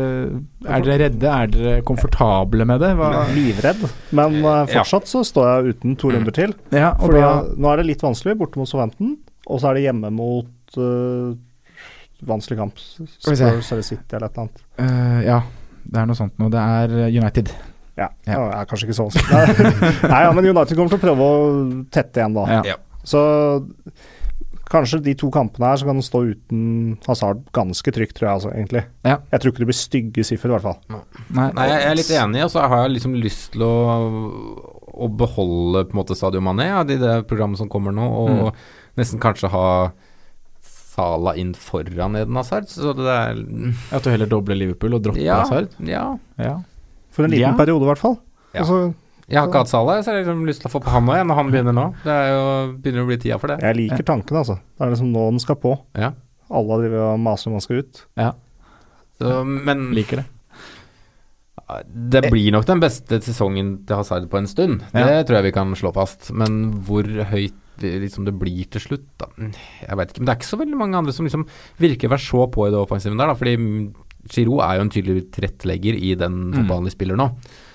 er 0.65 0.87
dere 0.87 0.97
redde? 1.03 1.29
Er 1.29 1.53
dere 1.53 1.83
komfortable 1.85 2.65
med 2.65 2.81
det? 2.81 2.95
Hva? 2.97 3.11
Livredd. 3.35 3.85
Men 4.17 4.39
eh, 4.41 4.63
fortsatt 4.73 5.11
så 5.11 5.21
står 5.27 5.49
jeg 5.51 5.75
uten 5.75 5.97
to 6.01 6.09
runder 6.15 6.33
til. 6.33 6.57
Ja, 6.73 6.95
og 6.95 7.11
Fordi 7.11 7.21
da, 7.21 7.33
Nå 7.53 7.73
er 7.73 7.83
det 7.83 7.89
litt 7.91 8.05
vanskelig, 8.05 8.39
borte 8.41 8.61
mot 8.61 8.69
Southampton, 8.69 9.19
og 9.45 9.61
så 9.61 9.69
er 9.69 9.77
det 9.77 9.85
hjemme 9.85 10.09
mot 10.15 10.79
uh, 10.79 11.35
vanskelig 12.25 12.57
kamp. 12.57 12.81
Spurs 12.81 13.43
eller 13.43 13.85
City 13.85 14.17
eller 14.17 14.31
et 14.31 14.39
eller 14.39 14.47
annet. 14.47 14.65
Uh, 14.81 15.19
ja, 15.27 15.43
det 15.85 15.99
er 16.01 16.09
noe 16.09 16.17
sånt 16.17 16.35
noe. 16.41 16.49
Det 16.53 16.61
er 16.63 16.97
eh, 17.05 17.13
United. 17.19 17.51
Ja, 17.97 18.07
Ja. 18.25 18.39
det 18.39 18.57
er 18.57 18.65
kanskje 18.71 18.87
ikke 18.89 18.97
så 18.97 19.05
vanskelig. 19.09 19.75
Nei, 20.13 20.21
ja, 20.25 20.31
men 20.33 20.47
United 20.49 20.77
kommer 20.77 20.93
til 20.95 20.99
å 21.01 21.03
prøve 21.03 21.27
å 21.29 21.39
tette 21.93 22.21
igjen, 22.23 22.33
da. 22.39 22.45
Ja. 22.49 22.61
Ja. 22.73 22.77
Så 23.05 23.21
kanskje 24.73 25.01
de 25.05 25.13
to 25.19 25.27
kampene 25.33 25.67
her 25.69 25.77
så 25.77 25.85
kan 25.85 25.99
den 25.99 26.05
stå 26.05 26.21
uten 26.31 26.61
Hazard 27.05 27.43
ganske 27.53 27.91
trygt, 27.93 28.15
tror 28.17 28.29
jeg 28.29 28.37
altså, 28.39 28.53
egentlig. 28.55 28.81
Ja. 29.05 29.19
Jeg 29.29 29.43
tror 29.43 29.51
ikke 29.53 29.61
det 29.65 29.69
blir 29.69 29.77
stygge 29.77 30.25
siffer, 30.25 30.49
i 30.49 30.55
hvert 30.55 30.65
fall. 30.65 30.79
Nei, 31.35 31.49
Nei, 31.53 31.67
jeg 31.69 31.83
er 31.91 31.99
litt 31.99 32.13
enig, 32.17 32.41
og 32.47 32.53
så 32.55 32.63
har 32.65 32.85
jeg 32.87 32.95
liksom 32.95 33.17
lyst 33.21 33.51
til 33.53 33.65
å, 33.67 33.73
å 34.93 35.09
beholde 35.19 35.83
på 35.89 35.93
en 35.93 35.99
måte 36.01 36.17
Sadio 36.17 36.41
Mané 36.41 36.71
ja, 36.71 36.81
i 36.87 36.97
det 37.01 37.17
programmet 37.29 37.61
som 37.61 37.69
kommer 37.69 37.93
nå, 37.93 38.07
og 38.07 38.49
nesten 38.97 39.21
kanskje 39.21 39.51
ha 39.53 39.67
Sala 40.93 41.33
inn 41.39 41.53
foran 41.57 42.15
Eden 42.19 42.35
Hazard. 42.37 42.67
Så 42.69 42.93
det 42.97 43.07
er 43.09 43.39
At 43.95 44.03
du 44.05 44.09
heller 44.13 44.29
dobler 44.29 44.55
Liverpool 44.59 44.93
og 44.99 45.01
dropper 45.03 45.21
Ja. 45.23 45.39
Hazard? 45.41 45.69
ja. 45.81 46.17
Ja. 46.37 46.57
For 47.11 47.25
en 47.25 47.31
liten 47.31 47.49
Ja. 47.51 47.57
periode, 47.57 47.81
i 47.85 47.89
hvert 47.91 47.97
fall. 48.01 48.19
Ja. 48.53 48.59
Altså, 48.61 48.93
Jeg 49.29 49.39
har 49.39 49.47
ikke 49.47 49.57
hatt 49.63 49.69
Salah, 49.69 50.01
så 50.03 50.11
jeg 50.11 50.25
har 50.25 50.33
liksom 50.33 50.45
lyst 50.45 50.61
til 50.61 50.69
å 50.69 50.73
få 50.73 50.81
på 50.83 50.89
han 50.91 51.05
òg, 51.07 51.25
når 51.25 51.35
han 51.35 51.51
begynner 51.51 51.73
nå. 51.73 51.85
Det 52.03 52.11
er 52.11 52.27
jo, 52.33 52.73
begynner 52.77 53.03
å 53.05 53.07
bli 53.07 53.17
tida 53.17 53.37
for 53.39 53.47
det. 53.47 53.61
jeg 53.61 53.75
liker 53.77 54.03
tanken, 54.03 54.35
altså. 54.37 54.55
Det 54.77 54.81
er 54.85 54.91
liksom 54.91 55.11
nå 55.13 55.29
den 55.31 55.39
skal 55.39 55.55
på. 55.55 55.79
Ja. 55.95 56.11
Alle 56.51 56.77
driver 56.83 57.13
og 57.13 57.19
maser 57.19 57.47
om 57.47 57.53
han 57.53 57.61
skal 57.61 57.77
ut. 57.77 58.05
Så, 59.17 59.45
men 59.45 59.91
Liker 59.95 60.17
det. 60.17 60.25
det 62.11 62.21
blir 62.31 62.51
nok 62.51 62.65
den 62.67 62.81
beste 62.83 63.19
sesongen 63.23 63.85
til 63.87 63.95
Hazard 63.95 64.27
på 64.29 64.37
en 64.37 64.47
stund. 64.47 64.79
Det 64.91 64.99
Ja. 65.07 65.23
tror 65.23 65.37
jeg 65.39 65.43
vi 65.43 65.51
kan 65.51 65.73
slå 65.75 65.93
fast. 65.93 66.31
Men 66.33 66.81
hvor 66.83 67.03
høyt 67.03 67.53
det, 67.81 67.91
liksom 68.03 68.27
det 68.27 68.35
blir 68.37 68.69
til 68.71 68.83
slutt, 68.83 69.05
da 69.21 69.29
Jeg 69.37 69.97
veit 69.97 70.13
ikke. 70.13 70.21
Men 70.21 70.29
det 70.29 70.33
er 70.33 70.39
ikke 70.41 70.51
så 70.51 70.61
veldig 70.61 70.79
mange 70.79 70.99
andre 70.99 71.15
som 71.15 71.27
liksom 71.27 71.45
virker 71.81 72.09
å 72.09 72.13
være 72.15 72.25
så 72.25 72.47
på 72.53 72.67
i 72.67 72.73
det 72.73 72.79
offensiven 72.79 73.19
der, 73.19 73.31
da. 73.31 73.37
Fordi 73.39 73.55
Giroud 74.31 74.63
er 74.63 74.77
jo 74.77 74.85
en 74.85 74.91
tydelig 74.93 75.27
tilrettelegger 75.35 75.97
i 75.99 76.13
den 76.19 76.41
fotballen 76.53 76.87
de 76.87 76.93
spiller 76.93 77.19
nå. 77.19 77.29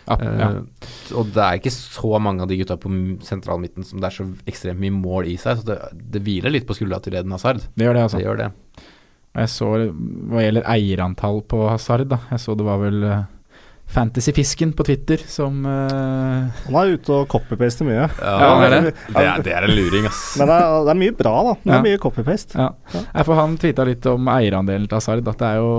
Ja, 0.09 0.17
ja. 0.17 0.47
Uh, 0.49 0.93
og 1.21 1.33
det 1.35 1.43
er 1.45 1.59
ikke 1.59 1.75
så 1.75 2.17
mange 2.23 2.45
av 2.45 2.49
de 2.49 2.57
gutta 2.61 2.79
på 2.81 2.93
sentralmidten 3.27 3.85
som 3.85 4.01
det 4.01 4.09
er 4.09 4.17
så 4.17 4.25
ekstremt 4.49 4.81
mye 4.81 4.95
mål 4.95 5.29
i 5.29 5.37
seg, 5.41 5.61
så 5.61 5.69
det, 5.69 5.77
det 6.15 6.23
hviler 6.25 6.55
litt 6.55 6.69
på 6.69 6.79
skuldra 6.79 7.03
til 7.05 7.19
Eden 7.19 7.35
Hazard. 7.37 7.61
Det 7.75 7.85
gjør 7.85 7.99
det, 7.99 8.07
altså. 8.07 8.21
Det 8.21 8.25
gjør 8.25 8.41
det. 8.41 8.49
Jeg 9.39 9.51
så 9.53 9.69
hva 10.33 10.43
gjelder 10.43 10.71
eierantall 10.73 11.43
på 11.47 11.67
Hazard, 11.69 12.09
da. 12.11 12.23
Jeg 12.33 12.43
så 12.43 12.57
det 12.59 12.67
var 12.67 12.81
vel 12.81 13.05
eh, 13.05 13.27
Fantasyfisken 13.89 14.75
på 14.77 14.85
Twitter 14.85 15.23
som 15.27 15.63
uh... 15.65 16.49
Han 16.67 16.77
er 16.77 16.91
ute 16.99 17.15
og 17.15 17.29
copy-paster 17.33 17.87
mye. 17.89 18.03
Ja, 18.21 18.35
han 18.43 18.65
er 18.67 18.75
det. 18.75 18.93
Det 19.15 19.23
er, 19.23 19.43
det 19.47 19.55
er 19.57 19.65
en 19.65 19.73
luring, 19.73 20.05
ass. 20.11 20.35
Men 20.37 20.51
det 20.51 20.59
er, 20.61 20.75
det 20.85 20.93
er 20.93 20.99
mye 21.01 21.15
bra, 21.17 21.33
da. 21.47 21.55
Det 21.63 21.73
er 21.73 21.79
Ja. 21.79 21.85
mye 21.87 22.01
copypaste. 22.03 22.59
Ja. 22.59 22.67
Ja. 22.93 23.23
For 23.25 23.39
han 23.41 23.57
tvitra 23.61 23.87
litt 23.89 24.05
om 24.13 24.29
eierandelen 24.29 24.85
til 24.91 24.99
Asard. 25.01 25.25
At 25.33 25.41
det 25.41 25.49
er 25.55 25.63
jo 25.63 25.71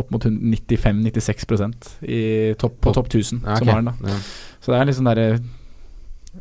opp 0.00 0.10
mot 0.16 0.24
95-96 0.24 1.92
i 2.08 2.22
på 2.56 2.94
topp 2.96 3.12
1000 3.12 3.44
Ja, 3.44 3.56
som 3.60 3.68
har 3.68 3.82
den. 3.82 3.92
da 3.92 4.10
Ja. 4.14 4.18
Så 4.60 4.72
det 4.72 4.80
er 4.80 4.88
liksom 4.90 5.04
derre 5.04 5.28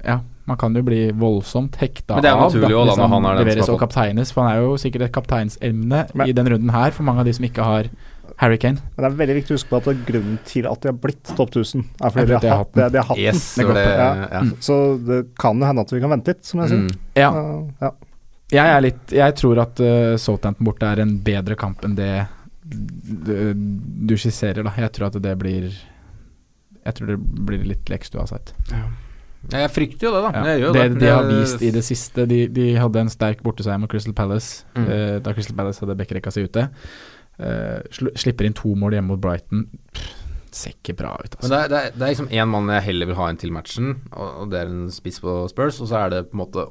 Ja, 0.04 0.20
man 0.48 0.58
kan 0.58 0.76
jo 0.76 0.82
bli 0.84 1.12
voldsomt 1.12 1.76
hekta 1.80 2.16
Men 2.16 2.24
det 2.24 2.32
er 2.32 2.36
av 2.36 2.52
da, 2.52 2.68
når 2.68 3.08
han 3.08 3.26
er 3.26 3.36
den 3.36 3.38
som 3.38 3.48
leveres 3.48 3.70
og 3.70 3.80
kapteines. 3.80 4.32
For 4.32 4.44
han 4.44 4.56
er 4.56 4.62
jo 4.64 4.76
sikkert 4.78 5.02
et 5.10 5.12
kapteinsemne 5.16 6.06
i 6.26 6.32
den 6.36 6.48
runden 6.52 6.70
her 6.70 6.92
for 6.92 7.04
mange 7.04 7.20
av 7.20 7.26
de 7.26 7.34
som 7.34 7.46
ikke 7.48 7.64
har 7.64 7.90
Harry 8.38 8.58
Kane. 8.60 8.82
Men 8.98 9.06
det 9.06 9.12
er 9.12 9.18
veldig 9.22 9.36
viktig 9.38 9.54
å 9.54 9.58
huske 9.60 9.70
på 9.72 9.78
at 9.80 10.02
grunnen 10.08 10.40
til 10.46 10.66
at 10.68 10.82
de 10.84 10.90
har 10.92 10.98
blitt 11.00 11.24
topp 11.38 11.54
1000, 11.56 11.86
er 12.04 12.10
fordi 12.16 12.26
de 12.42 12.50
har 12.50 12.58
hatt, 12.64 12.74
de, 12.76 12.88
de 12.92 12.98
har 13.00 13.08
hatt 13.08 13.22
Yes, 13.22 13.44
den. 13.56 13.70
det, 13.78 13.86
Ja. 13.86 14.10
ja. 14.32 14.42
Så 14.60 14.80
det 15.08 15.22
kan 15.40 15.60
jo 15.62 15.66
hende 15.70 15.82
at 15.88 15.94
vi 15.96 16.02
kan 16.04 16.12
vente 16.12 16.34
litt, 16.36 16.44
som 16.46 16.60
jeg 16.66 16.70
sier. 16.74 16.84
Mm. 16.84 17.00
Ja, 17.16 17.30
Uh, 17.32 17.70
ja. 17.82 17.92
Jeg 18.54 18.70
er 18.76 18.82
litt 18.86 19.12
Jeg 19.16 19.34
tror 19.40 19.58
at 19.64 19.80
uh, 19.82 20.16
Southampton 20.22 20.68
borte 20.68 20.86
er 20.86 21.00
en 21.02 21.16
bedre 21.26 21.56
kamp 21.58 21.82
enn 21.88 21.96
det 21.98 22.12
du, 22.66 23.54
du 23.56 24.14
skisserer, 24.18 24.62
da. 24.68 24.74
Jeg 24.78 24.92
tror 24.94 25.08
at 25.08 25.18
det 25.22 25.34
blir 25.40 25.72
Jeg 26.86 26.94
tror 26.98 27.08
det 27.14 27.18
blir 27.48 27.64
litt 27.66 27.90
lekstua 27.90 28.28
sett. 28.30 28.54
Ja. 28.72 28.84
Jeg 29.54 29.70
frykter 29.70 30.08
jo 30.08 30.12
det, 30.16 30.22
da. 30.26 30.30
Ja. 30.34 30.44
Jeg 30.54 30.62
gjør 30.64 30.74
det, 30.74 30.84
det. 30.96 31.00
de 31.04 31.10
har 31.14 31.28
vist 31.30 31.62
i 31.62 31.70
det 31.74 31.84
siste 31.86 32.24
De, 32.30 32.40
de 32.50 32.64
hadde 32.82 33.02
en 33.04 33.12
sterk 33.14 33.44
borteseier 33.46 33.78
mot 33.82 33.90
Crystal 33.92 34.14
Palace 34.18 34.64
Mm. 34.76 34.88
eh, 34.90 35.20
da 35.22 35.34
Crystal 35.38 35.56
Palace 35.58 35.80
hadde 35.84 35.96
Bekkerekka 36.00 36.32
si 36.34 36.44
ute. 36.46 36.68
Eh, 37.40 37.82
sl 37.92 38.08
slipper 38.16 38.46
inn 38.48 38.54
to 38.56 38.76
mål 38.80 38.94
hjemme 38.96 39.12
mot 39.14 39.20
Brighton. 39.22 39.66
Pff, 39.94 40.14
ser 40.56 40.72
ikke 40.72 40.94
bra 40.96 41.18
ut, 41.20 41.34
Men 41.42 41.42
altså. 41.42 41.50
det 41.52 41.60
er, 41.60 41.68
det, 41.68 41.80
er, 41.84 41.92
det 42.00 42.02
er 42.08 42.14
liksom 42.14 42.30
én 42.32 42.48
mann 42.48 42.70
jeg 42.72 42.84
heller 42.86 43.10
vil 43.10 43.18
ha 43.20 43.26
inn 43.30 43.38
til 43.42 43.52
matchen, 43.52 43.90
og, 44.14 44.28
og 44.46 44.50
det 44.54 44.62
er 44.62 44.70
en 44.72 44.86
spiss 44.96 45.20
på 45.20 45.34
Spurs. 45.52 45.82
Og 45.84 45.90
så 45.92 45.98
er 46.06 46.10
det 46.14 46.22
på 46.32 46.38
en 46.38 46.44
måte 46.46 46.68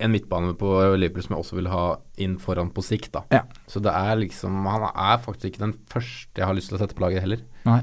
en 0.00 0.14
midtbane 0.14 0.54
på 0.56 0.70
Liverpool 0.96 1.22
som 1.26 1.34
jeg 1.36 1.42
også 1.44 1.56
vil 1.58 1.68
ha 1.68 1.82
inn 2.24 2.38
foran 2.40 2.70
på 2.72 2.80
sikt. 2.86 3.10
da 3.12 3.20
Ja. 3.34 3.42
Så 3.68 3.82
det 3.84 3.92
er 3.92 4.16
liksom 4.16 4.54
Han 4.64 4.86
er 4.88 5.18
faktisk 5.20 5.50
ikke 5.52 5.66
den 5.66 5.74
første 5.92 6.40
jeg 6.40 6.46
har 6.48 6.56
lyst 6.56 6.70
til 6.72 6.78
å 6.78 6.80
sette 6.80 6.96
på 6.96 7.04
laget 7.04 7.20
heller. 7.20 7.42
Nei. 7.68 7.82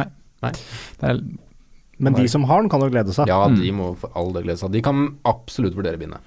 Nei. 0.00 0.08
Nei. 0.42 0.50
Det 0.98 1.12
er, 1.12 1.20
Men 2.02 2.14
de 2.18 2.26
som 2.30 2.42
har 2.50 2.60
den, 2.62 2.68
kan 2.70 2.80
jo 2.82 2.90
glede 2.90 3.14
seg. 3.14 3.26
Ja, 3.30 3.44
Mm. 3.46 3.60
de 3.62 3.70
må 3.78 3.92
for 3.98 4.10
all 4.18 4.32
del 4.34 4.42
glede 4.42 4.58
seg. 4.58 4.72
De 4.74 4.82
kan 4.82 5.18
absolutt 5.24 5.74
vurdere 5.78 5.98
bindet. 5.98 6.18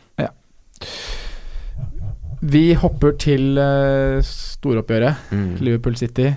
Vi 2.42 2.72
hopper 2.78 3.14
til 3.22 3.60
uh, 3.60 4.22
storoppgjøret. 4.26 5.28
Mm. 5.32 5.52
Liverpool 5.62 5.98
City. 6.00 6.32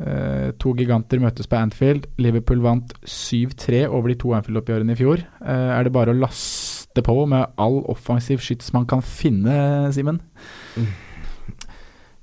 Uh, 0.00 0.50
to 0.60 0.72
giganter 0.78 1.20
møtes 1.20 1.50
på 1.50 1.58
Anfield. 1.60 2.08
Liverpool 2.20 2.62
vant 2.64 2.94
7-3 3.04 3.84
over 3.88 4.12
de 4.12 4.16
to 4.22 4.32
Anfield-oppgjørene 4.36 4.96
i 4.96 5.00
fjor. 5.00 5.24
Uh, 5.42 5.76
er 5.76 5.84
det 5.84 5.94
bare 5.96 6.14
å 6.14 6.20
laste 6.20 7.04
på 7.04 7.14
med 7.30 7.52
all 7.60 7.82
offensiv 7.92 8.40
skyts 8.44 8.72
man 8.76 8.88
kan 8.88 9.04
finne, 9.04 9.54
Simen? 9.94 10.22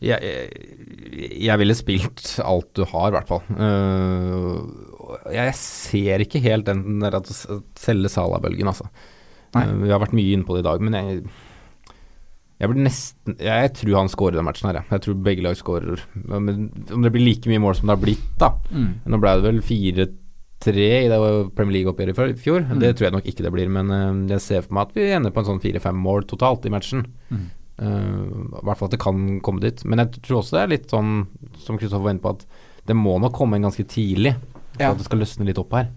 Jeg, 0.02 0.18
jeg, 0.22 1.30
jeg 1.42 1.62
ville 1.62 1.78
spilt 1.78 2.36
alt 2.46 2.70
du 2.78 2.84
har, 2.86 3.10
i 3.10 3.16
hvert 3.16 3.30
fall. 3.30 3.46
Uh, 3.54 4.88
jeg 5.34 5.54
ser 5.58 6.26
ikke 6.26 6.42
helt 6.44 6.68
den 6.68 7.00
der 7.02 7.18
at 7.22 7.30
selge 7.30 8.12
Salah-bølgen, 8.12 8.70
altså. 8.74 8.90
Øh, 9.56 9.84
vi 9.84 9.92
har 9.94 10.02
vært 10.02 10.16
mye 10.18 10.36
inne 10.36 10.46
på 10.46 10.58
det 10.58 10.66
i 10.66 10.68
dag, 10.68 10.82
men 10.84 10.98
jeg 10.98 11.22
jeg 12.58 12.70
blir 12.72 12.82
nesten 12.88 13.36
Jeg 13.44 13.74
tror 13.78 13.98
han 14.00 14.10
scorer 14.10 14.40
den 14.40 14.48
matchen 14.48 14.70
her, 14.70 14.80
jeg. 14.80 14.90
Jeg 14.96 15.04
tror 15.06 15.18
begge 15.28 15.44
lag 15.46 15.58
scorer. 15.60 16.00
Men 16.26 16.72
om 16.94 17.04
det 17.06 17.12
blir 17.14 17.26
like 17.28 17.50
mye 17.52 17.62
mål 17.62 17.76
som 17.78 17.90
det 17.90 17.94
har 17.98 18.02
blitt, 18.02 18.30
da. 18.42 18.50
Mm. 18.72 18.88
Nå 19.14 19.20
ble 19.22 19.34
det 19.38 19.46
vel 19.46 19.60
4-3 19.68 20.88
i 21.04 21.12
det 21.12 21.20
Premier 21.58 21.76
League-oppgjøret 21.78 22.34
i 22.34 22.42
fjor. 22.42 22.64
Mm. 22.66 22.80
Det 22.82 22.96
tror 22.98 23.08
jeg 23.08 23.16
nok 23.18 23.30
ikke 23.30 23.46
det 23.46 23.52
blir, 23.54 23.70
men 23.70 23.94
øh, 23.94 24.24
jeg 24.34 24.42
ser 24.42 24.66
for 24.66 24.74
meg 24.78 24.88
at 24.90 24.98
vi 24.98 25.06
ender 25.14 25.36
på 25.36 25.44
en 25.44 25.50
sånn 25.52 25.62
4-5 25.62 26.02
mål 26.08 26.26
totalt 26.32 26.66
i 26.66 26.74
matchen. 26.74 27.06
Mm. 27.30 27.46
Uh, 27.78 28.58
I 28.58 28.64
hvert 28.66 28.80
fall 28.80 28.90
at 28.90 28.96
det 28.96 29.04
kan 29.04 29.20
komme 29.46 29.62
dit. 29.62 29.84
Men 29.86 30.02
jeg 30.02 30.24
tror 30.26 30.40
også 30.40 30.58
det 30.58 30.64
er 30.64 30.72
litt 30.74 30.90
sånn, 30.90 31.12
som 31.62 31.78
Kristoffer 31.78 32.08
var 32.08 32.16
inne 32.16 32.24
på, 32.26 32.34
at 32.34 32.48
det 32.90 32.96
må 32.98 33.20
nok 33.22 33.36
komme 33.38 33.60
en 33.60 33.68
ganske 33.70 33.86
tidlig 33.92 34.34
for 34.74 34.82
Ja. 34.82 34.90
at 34.96 34.98
det 34.98 35.06
skal 35.06 35.22
løsne 35.22 35.46
litt 35.46 35.62
opp 35.62 35.78
her. 35.78 35.92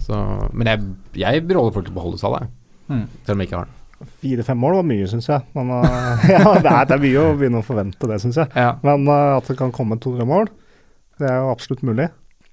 Så, 0.00 0.16
men 0.56 0.70
jeg, 0.70 0.80
jeg 1.20 1.44
råder 1.44 1.74
folk 1.76 1.84
til 1.90 1.92
å 1.92 1.98
beholde 2.00 2.20
Salah. 2.22 2.48
Mm. 2.88 3.04
selv 3.26 3.36
om 3.36 3.42
jeg 3.44 3.46
ikke 3.50 3.58
har 3.60 3.68
den. 3.68 3.76
Fire-fem 4.22 4.58
mål 4.60 4.78
var 4.78 4.86
mye, 4.88 5.08
syns 5.10 5.28
jeg. 5.28 5.44
Men, 5.56 5.72
uh, 5.72 6.24
ja, 6.32 6.40
det, 6.60 6.70
er, 6.70 6.88
det 6.88 6.96
er 6.96 7.02
mye 7.02 7.24
å 7.24 7.34
begynne 7.36 7.60
å 7.60 7.66
forvente 7.66 8.10
det, 8.10 8.20
syns 8.22 8.38
jeg. 8.40 8.48
Ja. 8.56 8.74
Men 8.86 9.04
uh, 9.08 9.36
at 9.36 9.50
det 9.50 9.58
kan 9.58 9.72
komme 9.74 9.98
to-tre 10.00 10.26
mål, 10.28 10.48
det 11.20 11.28
er 11.28 11.42
jo 11.42 11.52
absolutt 11.52 11.84
mulig. 11.86 12.08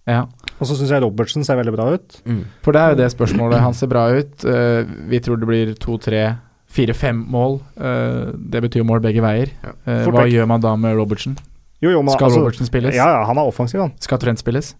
ja. 0.10 0.26
Og 0.58 0.66
så 0.66 0.74
syns 0.74 0.90
jeg 0.90 1.04
Robertsen 1.04 1.44
ser 1.46 1.60
veldig 1.60 1.72
bra 1.76 1.84
ut. 1.94 2.16
For 2.66 2.74
det 2.74 2.82
er 2.82 2.94
jo 2.94 2.98
det 2.98 3.12
spørsmålet. 3.14 3.60
Han 3.62 3.76
ser 3.78 3.92
bra 3.92 4.08
ut. 4.10 4.42
Uh, 4.42 4.88
vi 5.12 5.20
tror 5.22 5.38
det 5.38 5.50
blir 5.50 5.76
to, 5.78 6.00
tre, 6.02 6.24
fire, 6.66 6.96
fem 6.98 7.20
mål. 7.30 7.60
Det 7.78 8.64
betyr 8.66 8.88
mål 8.88 9.04
begge 9.06 9.22
veier. 9.22 9.54
Hva 9.86 10.26
gjør 10.26 10.50
man 10.50 10.66
da 10.66 10.74
med 10.80 10.98
Robertsen? 10.98 11.38
Jo, 11.78 11.92
jo, 11.94 12.02
men, 12.02 12.16
Skal 12.16 12.32
altså, 12.32 12.42
Robertsen 12.42 12.66
spilles? 12.66 12.96
Ja, 12.98 13.06
ja, 13.14 13.24
han 13.30 13.38
er 13.38 13.50
offensiv, 13.52 13.84
han. 13.84 13.94
Skal 14.02 14.18
Trent 14.22 14.42
spilles? 14.42 14.72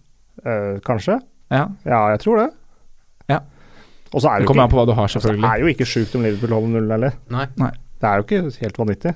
Eh, 0.42 0.78
kanskje? 0.86 1.20
Ja. 1.50 1.68
Ja, 1.86 2.00
jeg 2.12 2.20
tror 2.24 2.42
det. 2.42 2.48
Og 4.12 4.22
så 4.22 4.30
er 4.30 4.42
Det 4.42 4.48
kommer 4.48 4.64
an 4.64 4.72
på 4.72 4.78
hva 4.78 4.86
du 4.88 4.94
har, 4.96 5.10
selvfølgelig. 5.12 5.44
det 5.44 5.50
er 5.52 5.64
jo 5.64 5.72
ikke 5.74 5.88
sjukt 5.88 6.14
om 6.16 6.24
Liverpool 6.24 6.54
holder 6.56 6.74
null 6.76 6.92
heller. 6.94 7.16
Nei. 7.34 7.48
Nei. 7.60 7.72
Det 7.98 8.08
er 8.08 8.20
jo 8.20 8.26
ikke 8.26 8.62
helt 8.62 8.78
vanvittig. 8.80 9.14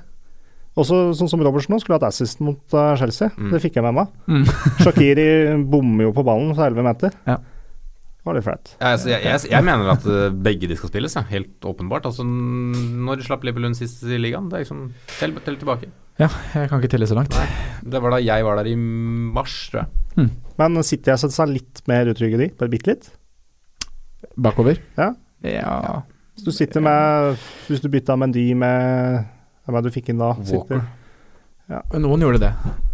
Også 0.83 0.98
sånn 1.18 1.28
som 1.28 1.42
Robertsen 1.44 1.74
nå, 1.74 1.78
skulle 1.83 1.98
hatt 1.98 2.09
assist 2.09 2.40
mot 2.44 2.76
uh, 2.76 2.94
Chelsea. 2.96 3.28
Mm. 3.37 3.50
Det 3.52 3.61
fikk 3.61 3.76
jeg 3.76 3.85
med 3.85 3.96
meg. 3.98 4.12
Mm. 4.24 4.44
Shakiri 4.85 5.26
bommer 5.68 6.09
jo 6.09 6.14
på 6.16 6.24
ballen 6.24 6.55
fra 6.57 6.70
11 6.70 6.87
meter. 6.87 7.16
Ja. 7.28 7.37
Det 7.42 8.28
var 8.28 8.38
litt 8.38 8.46
flaut. 8.46 8.72
Ja, 8.78 8.92
altså, 8.94 9.11
jeg, 9.11 9.24
jeg, 9.26 9.42
jeg 9.52 9.66
mener 9.66 9.92
at 9.92 10.07
uh, 10.09 10.28
begge 10.33 10.70
de 10.70 10.78
skal 10.78 10.92
spilles, 10.92 11.16
ja. 11.18 11.24
helt 11.28 11.68
åpenbart. 11.68 12.09
Altså, 12.09 12.24
når 12.24 13.20
de 13.20 13.26
slapp 13.28 13.44
Liverpool 13.44 13.68
sist 13.76 14.05
i 14.07 14.20
ligaen, 14.20 14.48
det 14.48 14.61
er 14.61 14.64
liksom 14.64 14.87
Tell, 15.18 15.37
tell 15.44 15.61
tilbake. 15.61 15.90
Ja, 16.20 16.28
jeg 16.55 16.68
kan 16.70 16.81
ikke 16.81 16.92
telle 16.92 17.09
så 17.09 17.16
langt. 17.18 17.37
Det 17.83 18.00
var 18.05 18.14
da 18.14 18.20
jeg 18.22 18.44
var 18.46 18.61
der 18.61 18.68
i 18.72 18.76
mars, 18.76 19.55
tror 19.72 19.85
jeg. 19.85 20.28
Men 20.61 20.85
City 20.85 21.12
har 21.12 21.20
sett 21.20 21.35
seg 21.35 21.52
litt 21.52 21.85
mer 21.90 22.09
utrygge, 22.12 22.40
de. 22.40 22.48
Bare 22.57 22.72
bitte 22.72 22.94
litt. 22.94 23.12
Bakover? 24.37 24.79
Ja. 24.97 25.12
Ja. 25.42 26.03
Hvis 26.37 26.45
du 26.47 26.53
sitter 26.55 26.81
med 26.85 27.37
Hvis 27.68 27.83
du 27.83 27.88
bytta 27.92 28.14
Mendy 28.16 28.53
med 28.57 29.25
Hvem 29.66 29.77
er 29.77 29.83
det 29.83 29.90
du 29.90 29.95
fikk 29.95 30.12
inn 30.12 30.23
da? 30.23 30.33
Sitter, 30.47 30.83
Ja. 31.71 31.79
Noen 31.97 32.21
gjorde 32.21 32.40
det. 32.42 32.53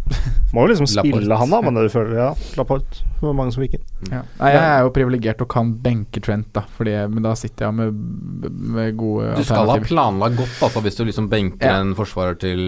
må 0.53 0.63
jo 0.63 0.69
liksom 0.71 0.87
spille 0.89 1.35
han, 1.37 1.51
da, 1.51 1.59
men 1.61 1.75
det 1.77 1.87
du 1.87 1.91
føler 1.93 2.15
Ja, 2.17 2.27
Laport 2.57 2.87
Det 3.01 3.21
var 3.25 3.35
mange 3.37 3.53
som 3.53 3.63
fikk 3.63 3.75
inn. 3.77 3.83
Ja. 4.09 4.21
Nei, 4.39 4.51
jeg 4.55 4.63
er 4.65 4.83
jo 4.85 4.91
privilegert 4.95 5.43
og 5.45 5.49
kan 5.51 5.73
benke 5.83 6.21
Trent, 6.23 6.49
da, 6.55 6.63
fordi, 6.77 6.95
men 7.11 7.25
da 7.25 7.33
sitter 7.37 7.67
jeg 7.67 7.77
med, 7.79 8.49
med 8.77 8.97
gode 8.99 9.35
Du 9.37 9.43
skal 9.45 9.69
ha 9.69 9.77
planlagt 9.83 10.39
godt, 10.39 10.55
altså, 10.65 10.83
hvis 10.85 10.97
du 10.99 11.03
liksom 11.09 11.29
benker 11.31 11.69
Ja. 11.69 11.79
en 11.83 11.95
forsvarer 11.97 12.39
til 12.41 12.63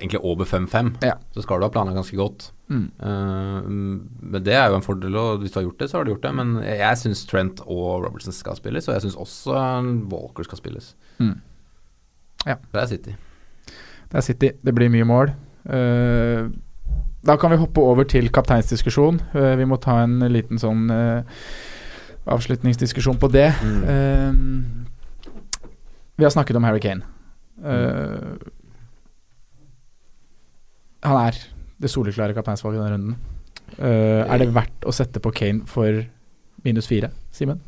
egentlig 0.00 0.20
over 0.24 0.44
5-5. 0.44 0.90
Ja. 1.04 1.14
Så 1.34 1.42
skal 1.44 1.60
du 1.60 1.66
ha 1.66 1.72
planlagt 1.72 1.98
ganske 1.98 2.16
godt. 2.18 2.50
Mm. 2.68 2.86
Uh, 2.98 3.68
men 3.68 4.44
det 4.44 4.54
er 4.56 4.68
jo 4.70 4.78
en 4.78 4.84
fordel, 4.84 5.16
og 5.20 5.42
hvis 5.42 5.54
du 5.54 5.60
har 5.60 5.66
gjort 5.68 5.80
det, 5.80 5.90
så 5.90 5.98
har 5.98 6.04
du 6.04 6.12
gjort 6.14 6.26
det. 6.26 6.34
Men 6.34 6.54
jeg, 6.64 7.00
syns 7.00 7.24
Trent 7.30 7.62
og 7.64 8.04
Robertson 8.04 8.34
skal 8.34 8.58
spilles, 8.58 8.88
og 8.88 8.96
jeg 8.96 9.06
syns 9.06 9.18
også 9.26 9.62
Walker 10.12 10.48
skal 10.48 10.60
spilles. 10.60 10.92
Mm. 11.18 11.38
Ja. 12.44 12.58
Det 12.72 12.82
er 12.82 12.86
City. 12.92 13.16
Det 14.10 14.20
er 14.20 14.26
City. 14.28 14.52
Det 14.64 14.74
blir 14.76 14.92
mye 14.92 15.08
mål. 15.08 15.34
Uh, 15.64 16.50
da 17.24 17.38
kan 17.40 17.54
vi 17.54 17.60
hoppe 17.60 17.80
over 17.80 18.04
til 18.04 18.28
kapteinsdiskusjon. 18.32 19.22
Uh, 19.32 19.54
vi 19.60 19.68
må 19.68 19.80
ta 19.80 20.02
en 20.04 20.20
liten 20.28 20.60
sånn 20.60 20.90
avslutningsdiskusjon 22.24 23.18
på 23.20 23.28
det. 23.28 23.50
Mm. 23.60 24.84
Vi 26.16 26.24
har 26.24 26.32
snakket 26.32 26.56
om 26.56 26.64
Harry 26.64 26.80
Kane. 26.80 27.04
Eh, 27.62 28.18
han 31.04 31.18
er 31.28 31.38
det 31.84 31.90
soleklare 31.92 32.34
kapteinsvalget 32.36 32.80
i 32.80 32.84
denne 32.84 32.96
runden. 32.96 33.16
Uh, 33.78 34.22
er 34.30 34.38
det 34.42 34.50
verdt 34.54 34.86
å 34.86 34.92
sette 34.94 35.20
på 35.22 35.32
Kane 35.34 35.64
for 35.70 36.02
minus 36.64 36.86
fire, 36.90 37.10
Simen? 37.34 37.60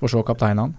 For 0.00 0.08
så 0.12 0.22
å 0.22 0.26
kapteine 0.26 0.64
han? 0.68 0.76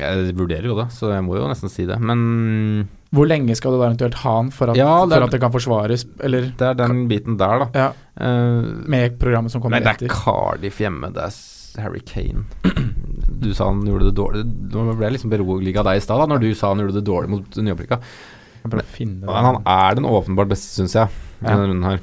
Jeg 0.00 0.32
vurderer 0.34 0.66
jo 0.66 0.74
det, 0.80 0.88
så 0.94 1.12
jeg 1.12 1.22
må 1.22 1.36
jo 1.38 1.46
nesten 1.50 1.70
si 1.70 1.84
det. 1.86 1.96
Men 2.02 2.88
Hvor 3.14 3.28
lenge 3.30 3.54
skal 3.58 3.74
du 3.74 3.78
da 3.78 3.86
eventuelt 3.88 4.16
ha 4.24 4.32
han 4.40 4.50
for 4.54 4.72
at, 4.72 4.76
Ja, 4.78 5.04
det 5.06 5.14
er- 5.14 5.20
for 5.20 5.26
at 5.28 5.30
det 5.36 5.40
kan 5.40 5.52
forsvares, 5.54 6.04
eller 6.20 6.50
det 6.50 6.66
er 6.66 6.74
den 6.74 7.08
biten 7.08 7.36
der, 7.38 7.66
da. 7.66 7.68
ja, 7.74 7.92
Uh, 8.20 8.84
med 8.84 9.14
programmet 9.18 9.50
som 9.50 9.62
kommer 9.62 9.80
Men 9.80 9.84
det 9.96 10.02
er? 10.02 10.08
Cardiff 10.12 10.76
hjemme, 10.78 11.08
det 11.14 11.22
er 11.22 11.80
Harry 11.80 12.00
Kane. 12.00 12.44
Du 13.40 13.54
sa 13.54 13.70
han 13.70 13.80
gjorde 13.86 14.10
det 14.10 14.16
dårlig 14.18 14.42
Nå 14.44 14.82
ble 14.98 15.06
jeg 15.06 15.14
liksom 15.14 15.30
beroliget 15.30 15.78
av 15.78 15.86
deg 15.88 15.96
i 15.96 16.00
stad, 16.04 16.18
da, 16.18 16.26
når 16.26 16.40
du 16.42 16.54
sa 16.54 16.68
han 16.74 16.82
gjorde 16.82 16.98
det 16.98 17.04
dårlig 17.06 17.30
mot 17.30 17.56
nyopprykka. 17.56 17.98
Finne 18.90 19.26
Men 19.26 19.46
han 19.48 19.62
er 19.66 19.94
den 19.96 20.04
åpenbart 20.08 20.50
beste, 20.52 20.68
syns 20.76 20.94
jeg, 20.94 21.08
i 21.40 21.44
Ja. 21.44 21.54
denne 21.56 21.68
runden 21.70 21.84
her. 21.88 22.00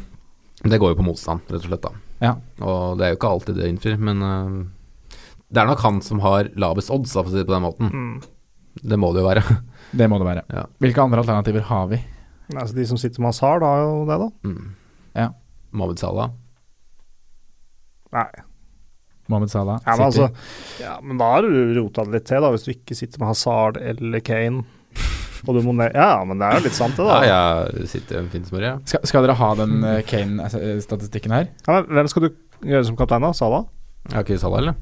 Det 0.63 0.79
går 0.81 0.95
jo 0.95 0.99
på 1.01 1.05
motstand, 1.05 1.41
rett 1.49 1.61
og 1.63 1.69
slett. 1.69 1.81
da 1.81 1.91
Ja. 2.21 2.31
Og 2.65 2.97
det 2.97 3.05
er 3.05 3.13
jo 3.13 3.17
ikke 3.19 3.29
alltid 3.31 3.55
det 3.55 3.67
innfrir, 3.69 3.97
men 3.99 4.21
uh, 4.23 4.65
det 5.53 5.61
er 5.61 5.67
nok 5.69 5.79
han 5.85 6.01
som 6.01 6.19
har 6.19 6.49
lavest 6.55 6.89
odds, 6.91 7.13
for 7.13 7.23
å 7.23 7.29
si 7.31 7.37
det 7.37 7.45
på 7.47 7.53
den 7.53 7.63
måten. 7.67 7.91
Mm. 7.93 8.21
Det 8.83 8.97
må 8.99 9.13
det 9.13 9.21
jo 9.23 9.27
være. 9.29 9.43
Det 9.97 10.09
må 10.11 10.17
det 10.19 10.25
være. 10.27 10.41
Ja. 10.51 10.65
Hvilke 10.83 10.99
andre 11.01 11.21
alternativer 11.23 11.61
har 11.69 11.85
vi? 11.87 12.01
Altså, 12.53 12.75
de 12.75 12.85
som 12.85 12.97
sitter 12.99 13.21
med 13.23 13.29
Hazard, 13.31 13.63
har 13.63 13.85
jo 13.85 14.05
det, 14.09 14.17
da. 14.19 14.27
Mm. 14.43 14.75
Ja. 15.15 15.29
Mohammed 15.71 15.99
Salah. 15.99 16.29
Nei. 18.11 18.25
Mohammed 19.27 19.51
Salah? 19.51 19.79
Ja, 19.85 19.95
men, 19.97 20.05
altså, 20.05 20.27
ja, 20.81 20.97
men 21.03 21.17
da 21.19 21.29
har 21.33 21.41
du 21.47 21.73
rota 21.79 22.03
det 22.07 22.13
litt 22.17 22.27
til, 22.29 22.43
da, 22.43 22.51
hvis 22.53 22.63
du 22.67 22.71
ikke 22.73 22.95
sitter 22.95 23.19
med 23.23 23.31
Hazard 23.31 23.79
eller 23.81 24.19
Kane. 24.23 24.63
Og 25.45 25.57
du 25.57 25.61
må 25.65 25.75
ned 25.77 25.95
Ja, 25.95 26.23
men 26.27 26.41
det 26.41 26.47
er 26.47 26.59
jo 26.59 26.65
litt 26.67 26.77
sant, 26.77 26.97
det, 26.97 27.05
da. 27.05 27.17
Ja, 27.27 27.39
jeg 27.75 27.89
sitter 27.91 28.21
en 28.21 28.29
fin 28.33 28.45
smør, 28.47 28.67
skal, 28.89 29.03
skal 29.09 29.25
dere 29.25 29.37
ha 29.39 29.49
den 29.59 29.77
uh, 29.85 29.99
Kane-statistikken 30.07 31.35
her? 31.35 31.49
Ja, 31.67 31.81
men 31.81 31.99
hvem 31.99 32.11
skal 32.11 32.27
du 32.27 32.29
gjøre 32.67 32.87
som 32.89 32.99
kaptein, 32.99 33.25
da? 33.27 33.33
Salah? 33.37 33.67
Jeg 34.07 34.15
har 34.17 34.25
ikke 34.25 34.39
Salah, 34.41 34.63
eller? 34.63 34.77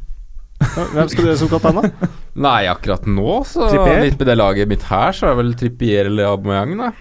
Hvem 0.95 1.09
skal 1.11 1.25
du 1.25 1.29
gjøre 1.29 1.41
som 1.41 1.51
kaptein, 1.51 1.81
da? 1.81 2.11
Nei, 2.47 2.61
akkurat 2.71 3.07
nå, 3.09 3.41
så 3.49 3.67
Trippier? 3.71 4.01
litt 4.05 4.17
på 4.19 4.27
det 4.27 4.37
laget 4.39 4.71
mitt 4.71 4.85
her, 4.87 5.15
så 5.15 5.27
er 5.27 5.35
det 5.35 5.41
vel 5.43 5.53
Trippier 5.59 6.11
eller 6.11 6.31
Aubameyang, 6.31 6.77
da. 6.79 6.91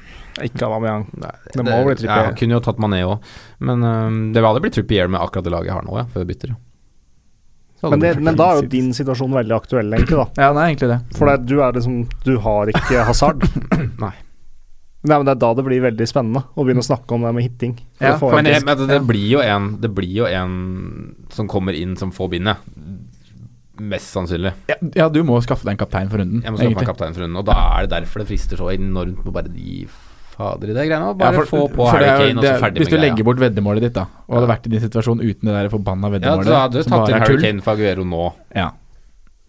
Ikke 0.43 0.67
Aubameyang. 0.67 1.07
Nei, 1.23 1.35
Det 1.53 1.63
må 1.63 1.81
bli 1.87 1.99
Trippier. 2.01 2.31
Jeg 2.33 2.39
kunne 2.41 2.57
jo 2.57 2.63
tatt 2.65 2.81
Mané 2.83 3.05
òg, 3.07 3.35
men 3.63 3.87
øhm, 3.87 4.23
det 4.35 4.43
vil 4.43 4.51
aldri 4.51 4.65
bli 4.67 4.73
Trippier 4.75 5.11
med 5.11 5.23
akkurat 5.23 5.47
det 5.47 5.55
laget 5.55 5.71
jeg 5.71 5.79
har 5.79 5.87
nå, 5.87 5.99
ja, 6.01 6.07
før 6.11 6.25
vi 6.25 6.33
bytter. 6.33 6.57
Men, 7.93 8.03
det, 8.03 8.13
men 8.23 8.37
da 8.39 8.51
er 8.51 8.61
jo 8.63 8.69
din 8.73 8.93
situasjon 8.97 9.35
veldig 9.37 9.57
aktuell, 9.57 9.93
egentlig, 9.97 10.17
da. 10.21 10.27
Ja, 10.41 10.53
det 10.55 10.63
er 10.63 10.71
egentlig 10.73 10.91
det. 10.93 11.01
For 11.19 11.31
det, 11.31 11.37
du 11.51 11.59
er 11.61 11.75
liksom 11.77 11.99
Du 12.25 12.37
har 12.45 12.73
ikke 12.73 13.05
hasard. 13.11 13.45
Nei. 14.01 14.15
Nei, 15.05 15.19
men 15.19 15.27
det 15.29 15.35
er 15.35 15.41
da 15.43 15.51
det 15.53 15.65
blir 15.67 15.83
veldig 15.85 16.07
spennende 16.09 16.41
å 16.57 16.65
begynne 16.65 16.81
å 16.81 16.87
snakke 16.87 17.13
om 17.17 17.27
det 17.27 17.33
med 17.37 17.45
hitting. 17.45 17.75
Ja, 18.01 18.15
Men, 18.23 18.49
jeg, 18.49 18.65
men 18.65 18.79
det, 18.81 18.87
det 18.89 19.03
blir 19.05 19.27
jo 19.35 19.43
en 19.45 19.75
Det 19.83 19.91
blir 19.93 20.15
jo 20.23 20.29
en 20.31 20.55
som 21.35 21.51
kommer 21.51 21.77
inn 21.77 21.93
som 22.01 22.13
får 22.15 22.31
bindet. 22.33 22.63
Mest 23.85 24.15
sannsynlig. 24.15 24.55
Ja, 24.71 24.77
ja, 24.95 25.09
du 25.11 25.21
må 25.27 25.37
skaffe 25.45 25.67
deg 25.67 25.75
en 25.75 25.83
kaptein 25.83 26.09
for 26.09 26.23
runden. 26.23 26.41
Jeg 26.45 26.55
må 26.55 26.61
skaffe 26.61 26.77
meg 26.77 26.85
en 26.87 26.91
kaptein 26.93 27.17
for 27.17 27.25
runden, 27.27 27.41
og 27.41 27.47
da 27.49 27.57
er 27.75 27.85
det 27.85 27.93
derfor 27.97 28.23
det 28.23 28.29
frister 28.31 28.61
så 28.61 28.71
enormt 28.73 29.25
med 29.27 29.35
bare 29.35 29.51
de 29.51 29.83
fader 30.35 30.71
i 30.71 30.77
det 30.77 30.85
greiene. 30.91 31.15
Bare 31.19 31.33
Ja, 31.33 31.41
for- 31.41 31.51
få 31.51 31.69
på 31.73 31.87
Harry 31.91 32.05
Kane 32.11 32.39
og 32.39 32.45
så 32.45 32.49
så 32.49 32.53
med 32.53 32.63
ferdig 32.65 32.79
Hvis 32.83 32.91
du 32.91 32.97
greia. 32.97 33.05
legger 33.09 33.25
bort 33.31 33.43
veddemålet 33.43 33.81
ditt, 33.87 33.93
da, 33.95 34.07
og 34.29 34.35
hadde 34.41 34.49
vært 34.51 34.67
i 34.67 34.73
din 34.75 34.81
situasjon 34.85 35.21
uten 35.25 35.45
det 35.49 35.55
der 35.57 35.69
forbanna 35.73 36.11
Ja, 36.11 36.15
veddemålet 36.19 36.47
så 36.51 36.61
hadde 36.61 36.73
du 36.83 36.83
tatt 36.91 37.09
inn 37.09 37.23
Harry. 37.23 37.41
Kane 37.43 37.61
for 37.63 37.73
Aguero 37.79 38.05
nå. 38.05 38.33
Ja. 38.55 38.71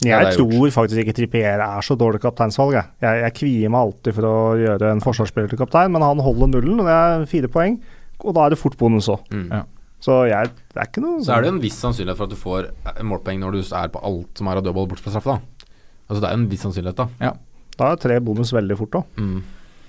Ja, 0.03 0.19
Jeg 0.25 0.35
tror 0.35 0.69
faktisk 0.75 0.99
ikke 1.05 1.13
Trippier 1.15 1.61
er 1.63 1.81
så 1.81 1.95
dårlig 1.97 2.19
kapteinsvalg. 2.21 2.73
Jeg, 2.73 2.85
jeg, 3.01 3.21
jeg 3.23 3.33
kvier 3.33 3.69
meg 3.71 3.79
alltid 3.79 4.13
for 4.17 4.23
å 4.27 4.35
gjøre 4.59 4.91
en 4.91 4.99
forsvarsspiller 5.01 5.49
til 5.49 5.57
kaptein, 5.57 5.91
men 5.95 6.01
han 6.03 6.19
holder 6.19 6.47
nullen, 6.51 6.81
og 6.83 6.85
det 6.89 6.97
er 6.97 7.25
fire 7.31 7.47
poeng. 7.47 7.77
Og 8.19 8.33
da 8.35 8.45
er 8.45 8.49
det 8.49 8.59
fort 8.59 8.75
bonus 8.77 9.07
òg. 9.07 9.23
Mm. 9.31 9.47
Ja. 9.51 9.63
Så 10.03 10.27
jeg, 10.29 10.51
det 10.75 10.77
er 10.83 10.85
ikke 10.91 11.01
noe 11.01 11.23
Så 11.23 11.31
er 11.33 11.41
det 11.41 11.53
en 11.53 11.61
viss 11.63 11.79
sannsynlighet 11.81 12.17
for 12.19 12.27
at 12.27 12.29
du 12.29 12.35
får 12.35 12.67
målpoeng 13.07 13.39
når 13.39 13.55
du 13.55 13.59
er 13.73 13.87
på 13.89 14.03
alt 14.03 14.37
som 14.37 14.47
er 14.51 14.59
av 14.59 14.63
dødball 14.67 14.87
bort 14.91 14.99
fra 14.99 15.09
straffe, 15.15 15.39
da. 15.39 15.39
Altså 16.09 16.21
det 16.21 16.29
er 16.29 16.33
en 16.37 16.47
viss 16.51 16.61
sannsynlighet, 16.67 16.95
da. 16.99 17.31
Da 17.79 17.91
er 17.91 17.95
tre 18.03 18.19
bonus 18.19 18.51
veldig 18.53 18.77
fort 18.77 18.91
òg. 18.99 19.05
Mm. 19.17 19.39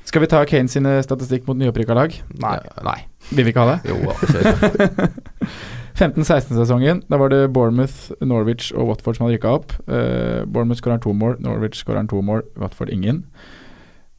Skal 0.07 0.23
vi 0.23 0.29
ta 0.31 0.45
Kane 0.47 0.71
sine 0.71 1.01
statistikk 1.03 1.49
mot 1.49 1.59
nyopprykka 1.59 1.97
lag? 1.99 2.15
Nei. 2.43 2.59
Nei. 2.87 3.01
Vil 3.33 3.47
vi 3.47 3.53
ikke 3.53 3.65
ha 3.67 3.75
det? 3.75 3.91
Jo, 3.91 4.13
altså. 4.15 5.11
15-16-sesongen, 5.97 7.03
da 7.09 7.17
var 7.17 7.31
det 7.33 7.53
Bournemouth, 7.57 8.13
Norwich 8.21 8.69
og 8.77 8.91
Watford 8.91 9.17
som 9.17 9.25
hadde 9.25 9.39
rykka 9.39 9.55
opp. 9.57 9.73
Uh, 9.89 10.45
Bournemouth 10.45 10.83
skårer 10.83 11.01
to 11.01 11.15
mål, 11.17 11.39
Norwich 11.41 11.81
skårer 11.81 12.05
to 12.11 12.21
mål, 12.21 12.43
Watford 12.61 12.93
ingen. 12.93 13.25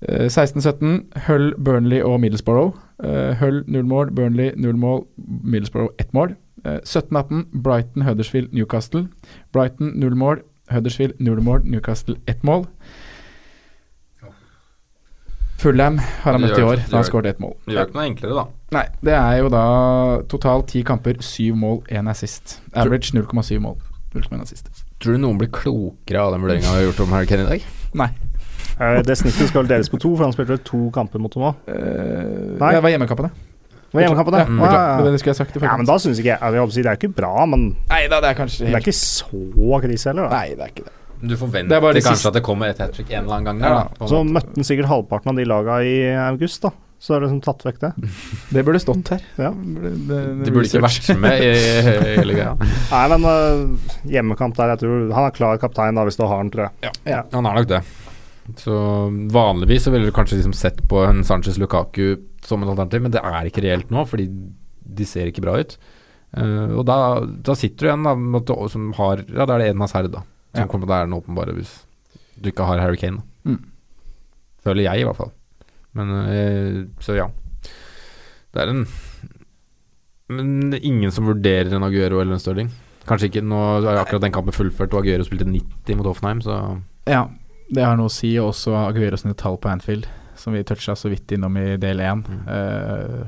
Uh, 0.02 0.26
16-17, 0.26 1.06
Hull, 1.28 1.54
Burnley 1.64 2.02
og 2.02 2.20
Middlesbrough. 2.24 2.74
Uh, 3.04 3.38
Hull 3.38 3.62
null 3.70 3.86
mål, 3.86 4.10
Burnley 4.16 4.52
null 4.58 4.78
mål, 4.78 5.06
Middlesbrough 5.44 5.94
ett 6.02 6.14
mål. 6.18 6.34
Eh, 6.66 6.80
17-18, 6.84 7.46
Brighton, 7.64 8.02
Huddersfield, 8.02 8.54
Newcastle. 8.54 9.08
Brighton 9.54 9.94
null 9.96 10.16
mål, 10.16 10.42
Huddersfield 10.72 11.14
null 11.20 11.42
mål, 11.42 11.62
Newcastle 11.64 12.16
ett 12.28 12.44
mål. 12.44 12.66
Fulham 15.58 15.98
har 15.98 16.36
han 16.36 16.44
møtt 16.44 16.58
i 16.60 16.62
år, 16.62 16.84
da 16.84 16.92
har 16.92 17.02
han 17.02 17.08
skåret 17.08 17.32
ett 17.34 17.40
mål. 17.42 17.56
Det 17.66 17.74
gjør 17.74 17.88
ikke 17.90 17.98
noe 17.98 18.06
enklere, 18.12 18.36
da. 18.38 18.46
Nei, 18.78 18.84
det 19.08 19.16
er 19.18 19.38
jo 19.42 19.50
da 19.50 19.64
totalt 20.30 20.68
ti 20.70 20.84
kamper, 20.86 21.18
syv 21.26 21.58
mål, 21.58 21.80
én 21.90 22.10
assist. 22.12 22.60
Average 22.78 23.16
0,7 23.18 23.58
mål. 23.64 23.80
0,1 24.14 24.42
assist. 24.44 24.70
Tror 25.02 25.18
du 25.18 25.22
noen 25.22 25.38
blir 25.42 25.50
klokere 25.54 26.22
av 26.22 26.34
den 26.36 26.46
vurderinga 26.46 26.72
vi 26.74 26.80
har 26.82 26.88
gjort 26.88 27.04
om 27.06 27.14
Harry 27.16 27.30
Kane 27.30 27.46
i 27.46 27.50
dag? 27.52 27.66
Nei. 27.98 28.10
Eh, 28.78 29.02
Det 29.06 29.18
snittet 29.18 29.50
skal 29.50 29.68
deles 29.70 29.90
på 29.90 30.00
to, 30.02 30.14
for 30.16 30.28
han 30.28 30.34
spilte 30.36 30.56
vel 30.56 30.64
to 30.66 30.88
kamper 30.94 31.22
mot 31.22 31.34
dem 31.34 31.46
òg. 31.50 31.62
Uh, 31.70 32.58
Nei. 32.62 32.74
det 32.78 32.84
var 32.86 32.94
hjemmekampene. 32.94 33.32
Det 33.88 33.96
var 33.98 34.06
hjemmekampene? 34.06 34.44
det. 34.44 34.46
Ja, 34.46 34.62
Å, 34.62 34.70
ja, 34.70 34.86
Det 35.02 35.10
ja. 35.10 35.12
det 35.16 35.22
skulle 35.22 35.34
jeg 35.34 35.42
sagt 35.42 35.58
i 35.58 35.64
ja, 35.64 35.76
men 35.80 35.90
da 35.90 35.98
syns 36.04 36.22
ikke 36.22 36.34
jeg 36.36 36.58
jeg 36.58 36.72
si, 36.76 36.82
Det 36.86 36.92
er 36.92 37.00
ikke 37.00 37.14
bra, 37.18 37.34
men 37.50 37.70
Nei 37.90 38.02
da, 38.12 38.22
det 38.22 38.34
er 38.34 38.38
kanskje 38.38 38.68
det 38.68 38.76
er 38.76 38.84
ikke 38.86 38.98
så 39.00 39.82
krise 39.82 40.12
heller. 40.12 40.28
Da. 40.30 40.42
Nei, 40.42 40.56
det 40.58 40.66
er 40.68 40.74
ikke 40.76 40.88
det. 40.90 40.97
Du 41.22 41.36
forventer 41.38 41.70
Det 41.72 41.78
er 41.78 41.94
det 41.98 42.04
kanskje 42.04 42.16
siste- 42.18 42.28
at 42.32 42.34
det 42.38 42.44
kommer 42.46 42.70
et 42.70 42.78
hat 42.82 42.94
trick 42.94 43.10
en 43.12 43.24
eller 43.24 43.38
annen 43.40 43.46
gang 43.46 43.60
der, 43.62 43.70
Ja, 43.70 43.88
da. 44.00 44.06
Så 44.10 44.20
måte. 44.24 44.34
møtte 44.38 44.56
han 44.56 44.68
sikkert 44.68 44.90
halvparten 44.92 45.32
av 45.34 45.36
de 45.40 45.46
laga 45.46 45.80
i 45.84 45.96
august, 46.28 46.62
da. 46.62 46.72
Så 47.00 47.14
er 47.14 47.20
det 47.22 47.28
liksom 47.30 47.42
tatt 47.46 47.62
vekk 47.66 47.80
det. 47.80 47.92
Det 48.56 48.64
burde 48.66 48.80
stått 48.82 49.10
her. 49.14 49.22
Ja. 49.38 49.52
Det, 49.54 49.92
det, 50.10 50.22
det 50.46 50.54
burde 50.54 50.66
ikke 50.66 50.82
vært 50.82 51.10
med 51.22 51.44
i 51.46 51.52
i 51.54 52.16
hele 52.18 52.34
greia. 52.38 52.56
Nei, 52.90 53.04
men 53.14 53.28
uh, 53.30 53.92
hjemmekamp 54.10 54.58
der, 54.58 54.74
jeg 54.74 54.82
tror 54.82 55.14
Han 55.14 55.28
er 55.28 55.36
klar 55.38 55.60
kaptein 55.62 55.96
da, 56.00 56.06
hvis 56.08 56.18
du 56.18 56.26
har 56.26 56.38
han, 56.42 56.50
tror 56.54 56.70
jeg. 56.70 56.96
Ja. 57.06 57.22
Han 57.36 57.46
er 57.46 57.60
nok 57.62 57.70
det. 57.70 57.84
Så 58.58 58.74
vanligvis 59.34 59.84
så 59.86 59.92
ville 59.94 60.08
du 60.08 60.16
kanskje 60.16 60.40
liksom 60.40 60.56
sett 60.56 60.80
på 60.90 61.04
en 61.06 61.22
Sanchez 61.28 61.58
Lukaku 61.60 62.16
som 62.48 62.64
et 62.64 62.70
alternativ, 62.72 63.04
men 63.04 63.12
det 63.14 63.22
er 63.22 63.50
ikke 63.50 63.62
reelt 63.66 63.90
nå, 63.92 64.06
fordi 64.08 64.30
de 64.98 65.06
ser 65.06 65.28
ikke 65.30 65.44
bra 65.46 65.58
ut. 65.60 65.78
Uh, 66.38 66.80
og 66.80 66.86
da, 66.88 66.98
da 67.46 67.54
sitter 67.56 67.86
du 67.86 67.90
igjen 67.92 68.08
da 68.08 68.16
med 68.18 68.50
som 68.72 68.90
har 68.98 69.22
Ja, 69.28 69.46
da 69.46 69.56
er 69.56 69.62
det 69.64 69.70
Eden 69.70 69.84
Hazard, 69.86 70.10
da. 70.12 70.24
Som 70.58 70.66
Ja. 70.66 70.68
kommer 70.72 70.86
til 70.88 70.92
å 70.92 70.96
være 70.98 71.08
den 71.10 71.18
åpenbare 71.22 71.54
hvis 71.58 71.74
du 72.42 72.50
ikke 72.52 72.66
har 72.68 72.82
Harry 72.84 72.98
Kane. 73.00 73.22
Mm. 73.46 73.62
Føler 74.66 74.84
jeg, 74.90 75.02
i 75.02 75.06
hvert 75.08 75.18
fall. 75.22 75.32
Men 75.98 76.12
eh, 76.28 76.84
Så 77.00 77.16
ja. 77.18 77.30
Det 78.54 78.62
er 78.64 78.70
en 78.74 78.84
Men 80.30 80.70
det 80.72 80.82
er 80.82 80.88
ingen 80.90 81.12
som 81.14 81.28
vurderer 81.30 81.72
en 81.78 81.86
Aguero 81.88 82.20
eller 82.20 82.36
en 82.36 82.42
Stirling. 82.44 82.70
Kanskje 83.08 83.30
ikke 83.32 83.44
Nå 83.48 83.58
er 83.88 84.02
akkurat 84.02 84.26
den 84.26 84.34
kampen 84.36 84.52
fullført, 84.56 84.92
og 84.94 85.06
Aguero 85.06 85.24
spilte 85.24 85.48
90 85.48 85.96
mot 85.96 86.10
Hoffenheim, 86.10 86.42
så 86.44 86.58
Ja, 87.08 87.22
det 87.72 87.84
har 87.86 87.96
noe 87.96 88.10
å 88.10 88.12
si, 88.12 88.34
også 88.42 88.74
Aguero 88.90 89.16
sine 89.20 89.34
tall 89.40 89.56
på 89.64 89.70
Anfield, 89.72 90.06
som 90.36 90.52
vi 90.54 90.64
toucha 90.68 90.92
så 91.00 91.08
vidt 91.10 91.32
innom 91.32 91.56
i 91.58 91.78
del 91.80 91.98
én. 92.04 92.26
Mm. 92.28 92.44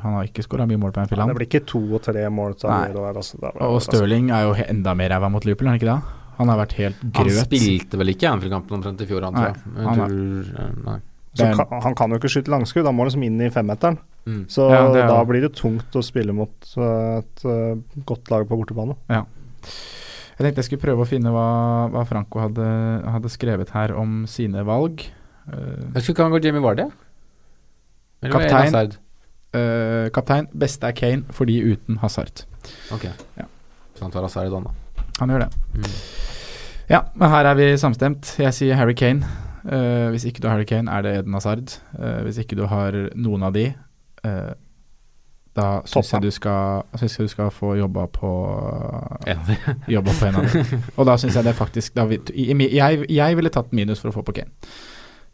han 0.04 0.14
har 0.18 0.28
ikke 0.28 0.44
skåra 0.44 0.68
mye 0.68 0.78
mål 0.78 0.92
på 0.92 1.00
Anfield, 1.06 1.22
Ja, 1.24 1.28
det 1.32 1.38
blir 1.40 1.48
ikke 1.48 1.66
to 1.66 1.80
og 1.96 2.02
tre 2.04 2.28
mål 2.30 2.58
til. 2.60 2.70
Aguero 2.70 3.06
der. 3.08 3.16
Altså. 3.24 3.40
Er- 3.42 3.62
Og 3.64 3.82
Stirling 3.82 4.30
er 4.32 4.44
jo 4.44 4.54
enda 4.68 4.94
mer 4.94 5.10
ræva 5.16 5.32
mot 5.32 5.46
Liverpool, 5.46 5.68
er 5.68 5.72
han 5.72 5.80
ikke 5.80 5.94
det? 5.96 6.04
Han 6.40 6.50
har 6.52 6.58
vært 6.62 6.74
helt 6.80 7.00
grøt. 7.04 7.36
Han 7.36 7.46
spilte 7.52 8.00
vel 8.00 8.12
ikke 8.14 8.30
Anfield-kampen 8.32 8.78
omtrent 8.80 9.02
i 9.04 9.08
fjor, 9.10 9.26
han, 9.28 9.36
tror 9.36 9.50
jeg. 9.52 9.86
Han 9.86 10.00
er- 10.00 10.14
tror, 10.14 10.52
eh, 10.64 10.76
nei. 10.86 11.00
Så 11.40 11.46
kan, 11.56 11.82
han 11.84 11.96
kan 11.96 12.10
jo 12.10 12.18
ikke 12.18 12.32
skyte 12.32 12.50
langskudd, 12.52 12.86
han 12.90 12.96
må 12.98 13.06
liksom 13.06 13.24
inn 13.24 13.40
i 13.46 13.50
femmeteren. 13.54 14.00
Mm. 14.26 14.46
Så 14.50 14.66
Ja, 14.72 14.88
det 14.92 15.04
er- 15.04 15.08
da 15.08 15.24
blir 15.26 15.42
det 15.46 15.54
tungt 15.56 15.92
å 15.96 16.02
spille 16.04 16.34
mot 16.34 16.52
øh, 16.78 17.20
et 17.20 17.46
øh, 17.46 17.78
godt 18.06 18.32
lag 18.32 18.48
på 18.50 18.58
bortebane. 18.58 18.96
Jeg 20.40 20.46
tenkte 20.48 20.56
jeg 20.64 20.66
skulle 20.70 20.82
prøve 20.82 21.04
å 21.04 21.08
finne 21.08 21.32
hva, 21.36 21.90
hva 21.92 22.06
Franco 22.08 22.40
hadde, 22.40 22.66
hadde 23.12 23.30
skrevet 23.30 23.70
her 23.76 23.94
om 24.00 24.26
sine 24.26 24.64
valg. 24.66 25.04
Uh, 25.50 25.92
Jeg 25.96 26.04
skulle 26.04 26.16
ikke 26.16 26.24
han 26.24 26.32
gå 26.32 26.42
Jamie 26.44 26.62
Vardy? 26.64 26.86
Eller 28.24 28.34
Kaptein. 28.50 28.98
Eh, 29.52 30.10
kaptein, 30.14 30.46
beste 30.54 30.86
er 30.86 30.94
Kane 30.94 31.24
fordi 31.34 31.56
uten 31.74 31.98
Hazard. 32.04 32.44
Ok. 32.94 33.08
Ja. 33.38 33.46
Så 33.96 34.02
han 34.06 34.12
tar 34.12 34.22
Hazard 34.22 34.52
da, 34.54 34.60
da. 34.68 34.72
Han 35.20 35.34
gjør 35.34 35.46
det. 35.46 35.52
Mm. 35.76 35.92
Ja, 36.90 37.04
men 37.14 37.30
her 37.30 37.52
er 37.52 37.60
vi 37.60 37.68
samstemt. 37.78 38.34
Jeg 38.42 38.56
sier 38.58 38.80
Harry 38.80 38.96
Kane. 38.98 39.28
Uh, 39.60 40.10
hvis 40.14 40.26
ikke 40.26 40.42
du 40.42 40.48
har 40.48 40.58
Harry 40.58 40.66
Kane, 40.66 40.90
er 40.90 41.06
det 41.06 41.12
Eden 41.20 41.36
Hazard. 41.38 41.76
Uh, 41.94 42.24
hvis 42.26 42.40
ikke 42.42 42.58
du 42.58 42.66
har 42.72 42.96
noen 43.14 43.46
av 43.46 43.54
de, 43.54 43.68
uh, 44.26 44.56
da 45.58 45.68
syns 45.90 46.12
jeg 46.14 46.24
du 46.24 46.30
skal 46.32 46.86
Synes 47.00 47.18
jeg 47.18 47.26
du 47.26 47.32
skal 47.32 47.50
få 47.52 47.74
jobba 47.80 48.06
på 48.14 48.30
En 49.28 49.42
av 49.42 49.50
de. 49.50 49.58
Jobba 49.96 50.14
på 50.14 50.28
en 50.30 50.38
av 50.40 50.46
dem. 50.46 50.84
Og 50.96 51.10
da 51.10 51.18
syns 51.20 51.36
jeg 51.36 51.48
det 51.48 51.56
faktisk 51.58 51.98
da 51.98 52.06
jeg, 52.06 53.06
jeg 53.10 53.38
ville 53.40 53.52
tatt 53.54 53.74
minus 53.76 54.02
for 54.02 54.12
å 54.12 54.16
få 54.20 54.24
på 54.28 54.38
Kane. 54.40 54.54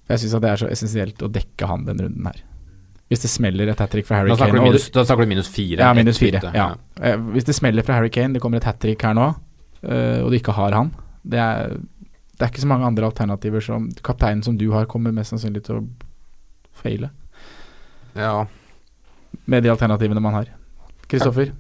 Jeg 0.10 0.22
syns 0.22 0.36
det 0.42 0.52
er 0.52 0.62
så 0.62 0.70
essensielt 0.72 1.24
å 1.26 1.30
dekke 1.32 1.70
han 1.70 1.86
den 1.88 2.02
runden 2.06 2.30
her. 2.30 2.44
Hvis 3.12 3.22
det 3.22 3.30
smeller 3.30 3.70
et 3.70 3.82
hat 3.82 3.92
trick 3.94 4.08
fra 4.08 4.22
Harry 4.22 4.32
Da 4.32 4.48
Kane 4.48 4.64
minus, 4.64 4.88
da 4.94 5.04
snakker 5.06 5.28
du 5.28 5.34
minus 5.36 5.50
fire. 5.52 5.82
Ja, 5.84 5.92
minus 5.98 6.18
fire. 6.22 6.42
Ja. 6.56 6.72
Hvis 7.36 7.46
det 7.46 7.58
smeller 7.58 7.86
fra 7.86 8.00
Harry 8.00 8.10
Kane, 8.14 8.34
det 8.34 8.42
kommer 8.42 8.62
et 8.62 8.66
hat 8.66 8.80
trick 8.82 9.04
her 9.06 9.14
nå, 9.18 9.30
og 9.86 10.32
du 10.32 10.38
ikke 10.40 10.56
har 10.58 10.74
han 10.74 10.90
Det 11.22 11.40
er, 11.42 11.76
det 12.36 12.42
er 12.42 12.52
ikke 12.52 12.64
så 12.64 12.70
mange 12.70 12.88
andre 12.88 13.06
alternativer 13.08 13.64
som 13.64 13.88
Kapteinen 14.04 14.44
som 14.44 14.58
du 14.58 14.68
har, 14.74 14.88
kommer 14.90 15.14
mest 15.16 15.34
sannsynlig 15.34 15.64
til 15.68 15.80
å 15.80 15.86
feile 16.76 17.12
ja. 18.16 18.46
med 19.46 19.64
de 19.64 19.72
alternativene 19.72 20.22
man 20.24 20.34
har. 20.38 20.52
Kristoffer? 21.12 21.52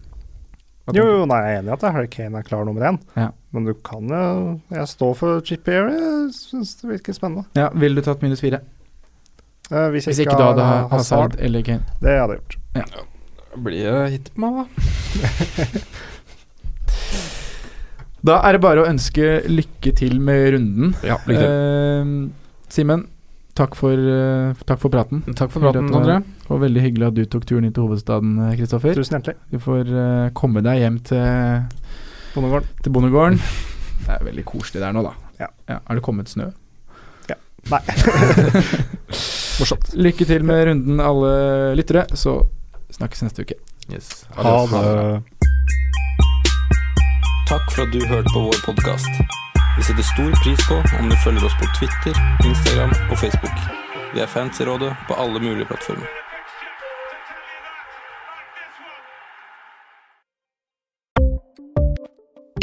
Jo, 0.93 1.01
jo, 1.01 1.23
nei, 1.25 1.39
jeg 1.41 1.55
er 1.55 1.59
enig 1.63 1.71
i 1.71 1.73
at 1.73 1.83
Harry 1.95 2.09
Kane 2.13 2.39
er 2.39 2.45
klar 2.45 2.65
nummer 2.67 2.83
én, 2.85 2.99
Ja. 3.17 3.31
men 3.51 3.65
du 3.65 3.73
kan 3.73 4.05
jo 4.05 4.59
Jeg 4.69 4.87
står 4.87 5.15
for 5.17 5.41
Chippier, 5.41 5.89
jeg 5.89 6.33
syns 6.37 6.75
det 6.81 6.89
virker 6.91 7.13
spennende. 7.13 7.45
Ja, 7.57 7.69
Ville 7.73 7.95
du 7.95 8.05
tatt 8.05 8.21
minus 8.21 8.41
fire? 8.41 8.61
Eh, 9.71 9.89
hvis, 9.89 10.05
Hvis 10.05 10.19
ikke 10.19 10.37
du 10.37 10.43
hadde 10.43 10.61
Hazard, 10.63 10.91
Hazard 10.91 11.35
eller 11.39 11.61
Kane? 11.65 11.83
Det 12.01 12.19
hadde 12.19 12.37
jeg 12.37 12.41
gjort. 12.41 13.07
Blir 13.63 13.91
det 13.91 14.11
hit 14.11 14.31
på 14.35 14.41
meg, 14.43 14.61
da? 14.61 15.81
Da 18.25 18.39
er 18.47 18.55
det 18.55 18.61
bare 18.63 18.81
å 18.81 18.87
ønske 18.89 19.43
lykke 19.45 19.91
til 19.99 20.17
med 20.23 20.55
runden. 20.55 20.95
Ja, 21.05 21.19
lykke 21.29 21.41
til. 21.43 21.51
Eh, 21.51 22.71
Simen, 22.73 23.03
takk 23.57 23.75
for, 23.77 23.93
eh, 23.93 24.63
takk 24.65 24.81
for 24.81 24.89
praten. 24.89 25.21
Takk 25.27 25.51
for 25.53 25.61
praten, 25.61 25.91
Sondre. 25.93 26.23
Og 26.49 26.61
veldig 26.63 26.81
hyggelig 26.81 27.07
at 27.07 27.13
du 27.19 27.25
tok 27.25 27.45
turen 27.45 27.67
inn 27.67 27.73
til 27.75 27.85
hovedstaden, 27.85 28.33
eh, 28.47 28.55
Kristoffer. 28.57 28.97
Tusen 28.97 29.19
hjertelig. 29.19 29.37
Du 29.51 29.59
får 29.61 29.91
uh, 29.93 30.29
komme 30.33 30.63
deg 30.65 30.81
hjem 30.81 30.97
til, 31.05 31.69
Bondegården. 32.33 32.67
til 32.81 32.91
bondegården. 32.97 33.39
Det 34.05 34.17
er 34.17 34.25
veldig 34.25 34.45
koselig 34.45 34.81
der 34.81 34.93
nå, 34.93 35.05
da. 35.05 35.13
Ja. 35.39 35.47
Er 35.77 35.95
det 35.97 36.03
kommet 36.05 36.29
snø? 36.29 36.49
Ja. 37.29 37.37
Nei. 37.71 37.81
Morsomt. 39.59 39.93
Lykke 39.97 40.27
til 40.29 40.45
med 40.45 40.67
runden, 40.67 40.99
alle 41.01 41.31
lyttere. 41.77 42.05
Så 42.13 42.39
snakkes 42.93 43.25
neste 43.25 43.45
uke. 43.45 43.57
Yes. 43.89 44.25
Ha 44.35 44.53
det. 44.69 45.34
Takk 47.45 47.67
for 47.75 47.85
at 47.85 47.91
du 47.93 48.01
hørte 48.09 48.31
på 48.33 48.41
vår 48.47 48.57
podkast. 48.65 49.19
Vi 49.77 49.83
setter 49.85 50.05
stor 50.07 50.31
pris 50.41 50.61
på 50.65 50.79
om 50.97 51.11
du 51.11 51.15
følger 51.21 51.45
oss 51.45 51.57
på 51.59 51.67
Twitter, 51.77 52.17
Instagram 52.41 52.93
og 53.11 53.19
Facebook. 53.21 53.59
Vi 54.15 54.23
er 54.23 54.31
fans 54.31 54.57
i 54.57 54.65
rådet 54.65 54.95
på 55.05 55.17
alle 55.21 55.41
mulige 55.43 55.67
plattformer. 55.69 56.09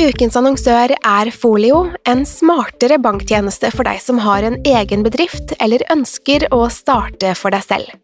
Ukens 0.03 0.35
annonsør 0.41 0.97
er 0.99 1.31
Folio, 1.31 1.85
en 2.11 2.27
smartere 2.27 2.99
banktjeneste 2.99 3.71
for 3.71 3.87
deg 3.87 4.03
som 4.03 4.19
har 4.27 4.43
en 4.43 4.59
egen 4.67 5.07
bedrift 5.07 5.55
eller 5.63 5.87
ønsker 5.95 6.51
å 6.51 6.65
starte 6.75 7.37
for 7.39 7.55
deg 7.55 7.63
selv. 7.71 7.99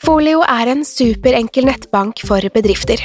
Folio 0.00 0.40
er 0.48 0.72
en 0.72 0.80
superenkel 0.80 1.68
nettbank 1.68 2.24
for 2.24 2.48
bedrifter. 2.56 3.04